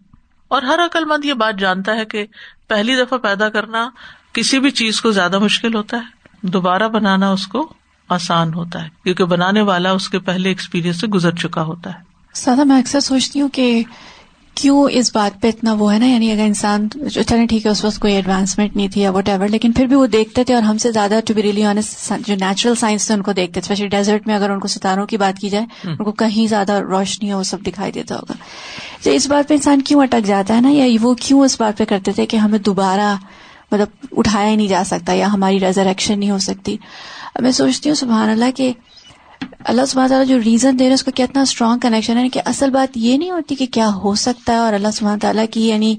اور 0.48 0.62
ہر 0.62 0.78
عقل 0.78 1.04
مند 1.04 1.24
یہ 1.24 1.34
بات 1.34 1.58
جانتا 1.58 1.96
ہے 1.96 2.04
کہ 2.04 2.26
پہلی 2.68 2.96
دفعہ 2.96 3.18
پیدا 3.18 3.48
کرنا 3.48 3.88
کسی 4.32 4.58
بھی 4.58 4.70
چیز 4.70 5.00
کو 5.00 5.10
زیادہ 5.10 5.38
مشکل 5.38 5.74
ہوتا 5.74 5.96
ہے، 5.96 6.46
دوبارہ 6.46 6.88
بنانا 6.88 7.30
اس 7.30 7.46
کو 7.46 7.72
آسان 8.08 8.54
ہوتا 8.54 8.82
ہے، 8.82 8.88
کیونکہ 9.04 9.24
بنانے 9.24 9.60
والا 9.60 9.92
اس 9.92 10.08
کے 10.08 10.18
پہلے 10.18 10.48
ایکسپیرئنس 10.48 11.00
سے 11.00 11.06
گزر 11.06 11.34
چکا 11.34 11.62
ہوتا 11.62 11.94
ہے۔ 11.94 12.02
سادہ، 12.34 12.64
میں 12.64 12.78
اکثر 12.78 13.00
سوچتی 13.00 13.40
ہوں 13.40 13.48
کہ 13.48 13.82
کیوں 14.54 14.88
اس 14.90 15.10
بات 15.14 15.42
پہ 15.42 15.48
اتنا 15.48 15.72
وہ 15.72 15.92
ہے 15.94 15.98
نا؟ 15.98 16.06
یعنی 16.06 16.32
اگر 16.32 16.42
انسان 16.42 16.88
چلے 17.10 17.46
ٹھیک 17.46 17.66
ہے 17.66 17.70
اس 17.70 17.84
وقت 17.84 17.98
کوئی 17.98 18.14
ایڈوانسمنٹ 18.14 18.76
نہیں 18.76 18.88
تھی 18.88 19.00
یا 19.00 19.10
وٹ 19.10 19.28
ایور 19.28 19.48
لیکن 19.48 19.72
پھر 19.72 19.86
بھی 19.86 19.96
وہ 19.96 20.06
دیکھتے 20.06 20.44
تھے 20.44 20.54
اور 20.54 20.62
ہم 20.62 20.78
سے 20.78 20.92
زیادہ 20.92 21.20
ٹو 21.26 21.34
بی 21.34 21.42
ریلی 21.42 21.64
آنےسٹ 21.64 22.12
جو 22.26 22.34
نیچرل 22.34 22.74
سائنس 22.74 23.06
تھے 23.06 23.14
ان 23.14 23.22
کو 23.22 23.32
دیکھتے 23.32 23.52
تھے 23.52 23.60
اسپیشلی 23.60 23.88
ڈیزرٹ 23.88 24.26
میں 24.26 24.34
اگر 24.34 24.50
ان 24.50 24.60
کو 24.60 24.68
ستاروں 24.68 25.06
کی 25.06 25.16
بات 25.16 25.38
کی 25.38 25.48
جائے 25.48 25.66
ان 25.84 25.96
کو 25.96 26.12
کہیں 26.12 26.46
زیادہ 26.46 26.72
روشنی 26.72 27.32
وہ 27.32 27.42
سب 27.42 27.58
دکھائی 27.66 27.92
دیتا 27.92 28.14
ہوگا۔ 28.14 28.32
تو 29.02 29.10
اس 29.10 29.26
بات 29.26 29.48
پہ 29.48 29.54
انسان 29.54 29.80
کیوں 29.82 30.02
اٹک 30.02 30.26
جاتا 30.26 30.56
ہے 30.56 30.60
نا؟ 30.60 30.68
یا 30.70 30.98
وہ 31.02 31.14
کیوں 31.14 31.40
اس 31.40 31.60
بات 31.60 31.78
پہ 31.78 31.84
کرتے 31.84 32.12
تھے 32.12 32.26
کہ 32.26 32.36
ہمیں 32.36 32.58
دوبارہ 32.58 33.14
مطلب 33.72 34.06
اٹھایا 34.16 34.48
ہی 34.48 34.56
نہیں 34.56 34.68
جا 34.68 34.82
سکتا 34.86 35.12
یا 35.12 35.32
ہماری 35.32 35.60
ریزریکشن 35.60 36.18
نہیں 36.18 36.30
ہو 36.30 36.38
سکتی؟ 36.38 36.76
میں 37.40 37.50
سوچتی 37.50 37.88
ہوں 37.90 37.94
سبحان 37.94 38.28
اللہ 38.28 38.44
کہ 38.56 38.72
اللہ 39.64 39.84
سبحانہ 39.84 40.08
تعالیٰ 40.08 40.28
جو 40.28 40.38
ریزن 40.44 40.78
دے 40.78 40.86
رہے 40.86 40.94
اس 40.94 41.04
کو 41.04 41.10
کتنا 41.14 41.40
اسٹرانگ 41.42 41.78
کنیکشن 41.78 42.18
ہے 42.18 42.28
کہ 42.28 42.40
اصل 42.44 42.70
بات 42.70 42.96
یہ 42.96 43.18
نہیں 43.18 43.30
ہوتی 43.30 43.54
کہ 43.54 43.66
کیا 43.66 43.90
ہو 44.02 44.14
سکتا 44.14 44.52
ہے 44.52 44.58
اور 44.58 44.72
اللہ 44.72 44.90
سبحانہ 44.90 45.18
تعالیٰ 45.18 45.44
کی 45.50 45.68
یعنی 45.68 45.96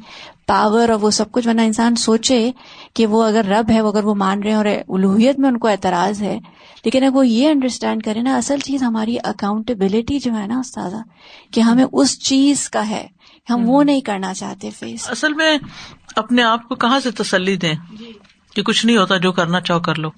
پاور 0.47 0.89
اور 0.89 0.99
وہ 1.01 1.10
سب 1.10 1.32
کچھ 1.32 1.47
ورنہ 1.47 1.62
انسان 1.62 1.95
سوچے 1.95 2.51
کہ 2.93 3.06
وہ 3.06 3.23
اگر 3.23 3.45
رب 3.45 3.71
ہے 3.71 3.82
وہ 3.82 3.91
اگر 3.91 4.04
وہ 4.04 4.15
مان 4.15 4.43
رہے 4.43 4.49
ہیں 4.49 4.58
اور 4.58 4.65
الوحیت 4.65 5.39
میں 5.39 5.49
ان 5.49 5.58
کو 5.58 5.67
اعتراض 5.67 6.21
ہے۔ 6.21 6.39
لیکن 6.86 7.04
اگر 7.04 7.15
وہ 7.15 7.28
یہ 7.28 7.49
انڈرسٹینڈ 7.49 8.04
کرے 8.04 8.21
نا 8.21 8.38
اصل 8.38 8.60
چیز 8.60 8.84
ہماری 8.84 9.17
اکاؤنٹیبلٹی 9.23 10.19
جو 10.19 10.32
ہے 10.38 10.47
نا 10.47 10.60
استاذہ 10.60 10.95
کہ 11.51 11.62
ہمیں 11.62 11.86
اس 11.91 12.19
چیز 12.19 12.69
کا 12.69 12.89
ہے 12.89 13.08
ہم 13.49 13.69
وہ 13.69 13.84
نہیں 13.84 14.01
کرنا 14.01 14.34
چاہتے 14.34 14.69
فیس 14.80 15.10
اصل 15.10 15.34
میں 15.34 15.58
اپنے 16.15 16.43
آپ 16.43 16.69
کو 16.69 16.75
کہاں 16.75 16.99
سے 16.99 17.12
تسلی 17.12 17.56
دیں 17.56 17.73
کہ 18.56 18.62
کچھ 18.63 18.86
نہیں 18.86 18.97
ہوتا 18.97 19.17
جو 19.17 19.32
کرنا 19.32 19.62
چاہو 19.62 19.80
کر 19.80 19.95
لو۔ 19.95 20.10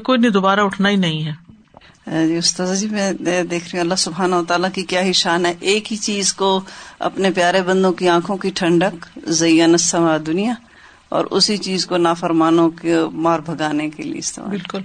کوئی 0.00 0.18
نہیں 0.18 0.30
دوبارہ 0.30 0.60
اٹھنا 0.60 0.88
ہی 0.88 0.96
نہیں 0.96 1.24
ہے۔ 1.24 1.45
جی 2.06 2.36
استاد 2.36 2.76
جی 2.76 2.88
میں 2.88 3.12
دیکھ 3.12 3.64
رہی 3.64 3.70
ہوں 3.72 3.80
اللہ 3.80 3.94
سبحانہ 3.94 4.34
و 4.34 4.44
تعالیٰ 4.44 4.68
کی 4.74 4.82
کیا 4.82 5.02
ہی 5.02 5.12
شان 5.12 5.46
ہے۔ 5.46 5.54
ایک 5.60 5.92
ہی 5.92 5.96
چیز 5.96 6.32
کو 6.32 6.60
اپنے 6.98 7.30
پیارے 7.30 7.62
بندوں 7.62 7.92
کی 7.92 8.08
آنکھوں 8.08 8.36
کی 8.36 8.50
ٹھنڈک 8.54 9.18
زین 9.28 9.76
سما 9.76 10.16
دنیا 10.26 10.52
اور 11.08 11.24
اسی 11.24 11.56
چیز 11.56 11.86
کو 11.86 11.96
نافرمانوں 11.96 12.70
کے 12.70 12.96
مار 13.12 13.40
بھگانے 13.40 13.90
کے 13.90 14.02
لیے 14.02 14.18
استعمال۔ 14.18 14.50
بالکل۔ 14.50 14.80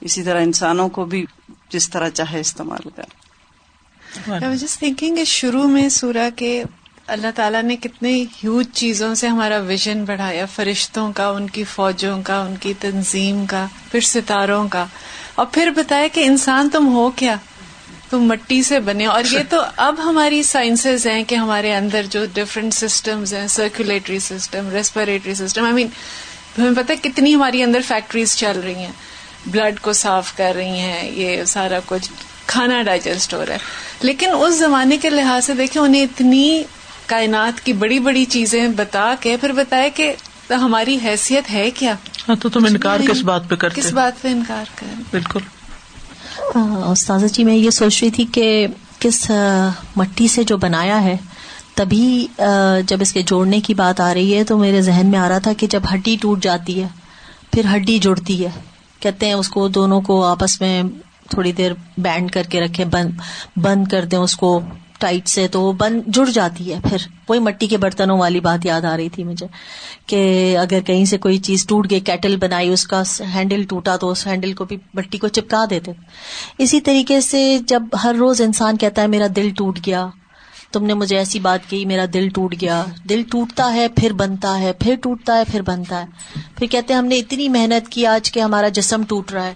اسی 0.00 0.22
طرح 0.22 0.42
انسانوں 0.42 0.88
کو 0.88 1.04
بھی 1.04 1.24
جس 1.68 1.90
طرح 1.90 2.08
چاہے 2.08 2.40
استعمال 2.40 2.90
کر۔ 2.96 3.02
تھنکنگ 4.78 5.24
شروع 5.26 5.66
میں 5.66 5.88
سورا 5.88 6.28
کے 6.36 6.64
اللہ 7.06 7.26
تعالیٰ 7.34 7.62
نے 7.62 7.76
کتنے 7.76 8.22
ہیوج 8.22 8.66
چیزوں 8.72 9.14
سے 9.14 9.28
ہمارا 9.28 9.58
ویژن 9.58 10.04
بڑھایا 10.04 10.46
فرشتوں 10.46 11.12
کا 11.12 11.28
ان 11.28 11.50
کی 11.50 11.64
فوجوں 11.64 12.22
کا 12.24 12.40
ان 12.40 12.54
کی 12.60 12.72
تنظیم 12.80 13.46
کا 13.46 13.66
پھر 13.90 14.00
ستاروں 14.00 14.68
کا۔ 14.68 14.86
اور 15.34 15.46
پھر 15.46 15.70
بتایا 15.70 16.06
کہ 16.12 16.24
انسان 16.24 16.68
تم 16.68 16.88
ہو 16.88 17.10
کیا؟ 17.10 17.36
تم 18.10 18.22
مٹی 18.22 18.62
سے 18.62 18.80
بنے 18.80 19.06
اور 19.06 19.22
یہ 19.30 19.38
تو 19.50 19.62
اب 19.76 19.94
ہماری 20.04 20.42
سائنسز 20.42 21.06
ہیں 21.06 21.24
کہ 21.24 21.34
ہمارے 21.34 21.74
اندر 21.74 22.06
جو 22.10 22.24
ڈفرینٹ 22.34 22.74
سسٹمز 22.74 23.34
ہیں 23.34 23.46
circulatory 23.48 24.18
system 24.18 24.68
respiratory 24.68 25.34
system 25.34 25.64
I 25.64 25.74
mean 25.74 25.88
ہمیں 26.58 26.82
پتا 26.82 26.94
کتنی 27.02 27.34
ہماری 27.34 27.62
اندر 27.62 27.80
فیکٹریز 27.86 28.36
چل 28.36 28.60
رہی 28.64 28.74
ہیں۔ 28.74 28.92
بلڈ 29.46 29.80
کو 29.80 29.92
صاف 29.92 30.36
کر 30.36 30.52
رہی 30.56 30.78
ہیں، 30.78 31.10
یہ 31.10 31.44
سارا 31.44 31.78
کچھ 31.86 32.10
کھانا 32.46 32.82
ڈائجسٹ 32.82 33.34
ہو 33.34 33.46
رہا 33.46 33.54
ہے۔ 33.54 33.58
لیکن 34.02 34.28
اس 34.38 34.54
زمانے 34.54 34.96
کے 34.96 35.10
لحاظ 35.10 35.44
سے 35.44 35.54
دیکھیں، 35.54 35.82
انہیں 35.82 36.02
اتنی 36.02 36.62
کائنات 37.06 37.60
کی 37.60 37.72
بڑی 37.72 37.98
بڑی 37.98 38.24
چیزیں 38.24 38.68
بتا 38.68 39.14
کے 39.20 39.36
پھر 39.36 39.52
بتایا 39.52 39.88
کہ 39.88 40.12
ہماری 40.50 40.98
حیثیت 41.04 41.50
ہے 41.50 41.70
کیا؟ 41.70 41.94
ہاں 42.28 42.36
تو 42.36 42.48
تم 42.48 42.64
انکار 42.64 43.00
کس 43.08 43.22
بات 43.22 43.48
پہ 43.48 43.54
کرتے 43.54 43.80
کس 43.80 43.92
بات 43.92 44.22
پہ 44.22 44.28
انکار 44.28 44.64
کر 44.74 44.86
بالکل۔ 45.10 45.40
استاذہ 46.86 47.26
جی 47.26 47.44
میں 47.44 47.54
یہ 47.54 47.70
سوچ 47.70 48.02
رہی 48.02 48.10
تھی 48.10 48.24
کہ 48.32 48.66
کس 48.98 49.30
مٹی 49.96 50.28
سے 50.28 50.44
جو 50.44 50.56
بنایا 50.56 51.02
ہے 51.02 51.16
تبھی 51.74 52.26
جب 52.86 52.98
اس 53.00 53.12
کے 53.12 53.22
جوڑنے 53.22 53.60
کی 53.60 53.74
بات 53.74 54.00
آ 54.00 54.14
رہی 54.14 54.36
ہے 54.36 54.44
تو 54.44 54.58
میرے 54.58 54.82
ذہن 54.82 55.06
میں 55.06 55.18
آ 55.18 55.28
رہا 55.28 55.38
تھا 55.38 55.52
کہ 55.52 55.66
جب 55.66 55.82
ہڈی 55.94 56.16
ٹوٹ 56.20 56.42
جاتی 56.42 56.82
ہے 56.82 56.88
پھر 57.52 57.64
ہڈی 57.76 57.98
جڑتی 57.98 58.44
ہے۔ 58.44 58.50
کہتے 59.00 59.26
ہیں 59.26 59.32
اس 59.32 59.48
کو 59.48 59.68
دونوں 59.68 60.00
کو 60.00 60.24
آپس 60.24 60.60
میں 60.60 60.82
تھوڑی 61.30 61.52
دیر 61.52 61.72
بینڈ 61.98 62.30
کر 62.30 62.42
کے 62.42 62.60
رکھے 62.60 62.84
بند 62.84 63.20
بند 63.56 63.88
کر 63.88 64.04
دیں 64.04 64.18
اس 64.18 64.36
کو۔ 64.36 64.60
ٹائٹ 64.98 65.28
سے 65.28 65.48
تو 65.48 65.62
وہ 65.62 65.72
بند 65.72 66.00
جڑ 66.06 66.24
جاتی 66.26 66.74
ہے 66.74 66.78
پھر۔ 66.82 66.96
وہی 67.28 67.38
مٹی 67.38 67.66
کے 67.66 67.76
برتنوں 67.76 68.18
والی 68.18 68.40
بات 68.40 68.66
یاد 68.66 68.84
آ 68.84 68.96
رہی 68.96 69.08
تھی 69.08 69.24
مجھے 69.24 69.46
کہ 70.06 70.56
اگر 70.58 70.80
کہیں 70.80 71.04
سے 71.04 71.18
کوئی 71.18 71.38
چیز 71.38 71.66
ٹوٹ 71.66 71.90
گئی، 71.90 72.00
کیٹل 72.00 72.36
بنائی، 72.36 72.68
اس 72.68 72.86
کا 72.86 73.02
ہینڈل 73.34 73.62
ٹوٹا 73.62 73.96
تو 73.96 74.10
اس 74.10 74.26
ہینڈل 74.26 74.52
کو 74.52 74.64
بھی 74.64 74.76
مٹی 74.94 75.18
کو 75.18 75.28
چپکا 75.28 75.64
دیتے۔ 75.70 75.92
اسی 76.58 76.80
طریقے 76.80 77.20
سے 77.20 77.58
جب 77.66 77.82
ہر 78.04 78.14
روز 78.18 78.42
انسان 78.42 78.76
کہتا 78.76 79.02
ہے، 79.02 79.06
میرا 79.06 79.26
دل 79.36 79.50
ٹوٹ 79.50 79.78
گیا۔ 79.86 80.06
تم 80.72 80.84
نے 80.84 80.94
مجھے 80.94 81.18
ایسی 81.18 81.40
بات 81.40 81.70
کی 81.70 81.84
میرا 81.84 82.04
دل 82.14 82.28
ٹوٹ 82.28 82.54
گیا۔ 82.60 82.84
دل 83.08 83.22
ٹوٹتا 83.30 83.72
ہے، 83.74 83.88
پھر 83.88 84.12
بنتا 84.12 84.60
ہے، 84.60 84.72
پھر 84.72 84.94
ٹوٹتا 85.02 85.38
ہے، 85.38 85.42
پھر 85.52 85.62
بنتا 85.62 86.00
ہے۔ 86.00 86.06
پھر 86.56 86.66
کہتے 86.66 86.92
ہیں، 86.94 86.98
ہم 86.98 87.06
نے 87.06 87.16
اتنی 87.16 87.48
محنت 87.48 87.88
کی 87.88 88.06
آج 88.06 88.32
کے 88.32 88.40
ہمارا 88.40 88.68
جسم 88.68 89.02
ٹوٹ 89.02 89.32
رہا 89.32 89.46
ہے۔ 89.46 89.54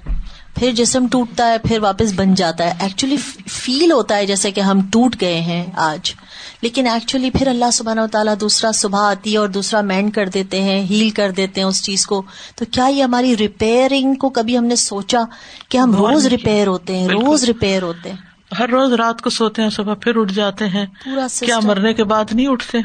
پھر 0.58 0.72
جسم 0.72 1.06
ٹوٹتا 1.08 1.52
ہے 1.52 1.58
پھر 1.58 1.78
واپس 1.78 2.12
بن 2.16 2.34
جاتا 2.34 2.64
ہے۔ 2.64 2.72
ایکچولی 2.80 3.16
فیل 3.46 3.92
ہوتا 3.92 4.16
ہے 4.16 4.26
جیسے 4.26 4.50
کہ 4.50 4.60
ہم 4.60 4.80
ٹوٹ 4.92 5.16
گئے 5.20 5.40
ہیں 5.40 5.66
آج۔ 5.76 6.14
لیکن 6.62 6.86
ایکچولی 6.86 7.30
پھر 7.30 7.46
اللہ 7.46 7.70
سبحانہ 7.72 8.00
و 8.00 8.06
تعالیٰ 8.06 8.34
دوسرا 8.40 8.72
صبح 8.72 9.10
آتی 9.10 9.32
ہے 9.32 9.38
اور 9.38 9.48
دوسرا 9.48 9.80
مینڈ 9.80 10.14
کر 10.14 10.28
دیتے 10.28 10.62
ہیں 10.62 10.82
ہیل 10.82 11.10
کر 11.10 11.30
دیتے 11.30 11.60
ہیں 11.60 11.68
اس 11.68 11.82
چیز 11.84 12.06
کو۔ 12.06 12.22
تو 12.56 12.64
کیا 12.70 12.86
یہ 12.86 13.02
ہماری 13.02 13.36
ریپیئرنگ 13.36 14.14
کو 14.14 14.28
کبھی 14.28 14.58
ہم 14.58 14.64
نے 14.64 14.76
سوچا 14.76 15.20
کہ 15.68 15.78
ہم 15.78 15.94
روز 15.94 16.26
ریپیئر 16.26 16.66
ہوتے 16.66 16.98
ہیں 16.98 17.08
روز 17.08 17.44
ریپیئر 17.44 17.82
ہوتے 17.82 18.10
ہیں۔ 18.10 18.16
ہر 18.58 18.68
روز 18.68 18.92
رات 18.92 19.22
کو 19.22 19.30
سوتے 19.30 19.62
ہیں 19.62 19.70
صبح 19.70 19.94
پھر 19.94 20.16
اٹھ 20.16 20.32
جاتے 20.32 20.68
ہیں۔ 20.68 20.86
پورا 21.04 21.26
کیا 21.40 21.60
مرنے 21.60 21.94
کے 21.94 22.04
بعد 22.04 22.24
نہیں 22.32 22.48
اٹھتے؟ 22.48 22.78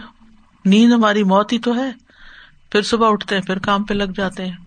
نیند 0.66 0.94
ہماری 0.94 1.24
موت 1.24 1.54
ہی 1.54 1.60
تو 1.60 1.76
ہے۔ 1.76 1.92
پھر 2.72 2.82
صبح 2.82 3.12
اٹھتے 3.12 3.36
ہیں 3.36 3.42
پھر 3.42 3.60
کام 3.60 3.84
پہ 3.84 3.94
لگ 3.94 4.12
جاتے 4.18 4.46
ہیں۔ 4.46 4.63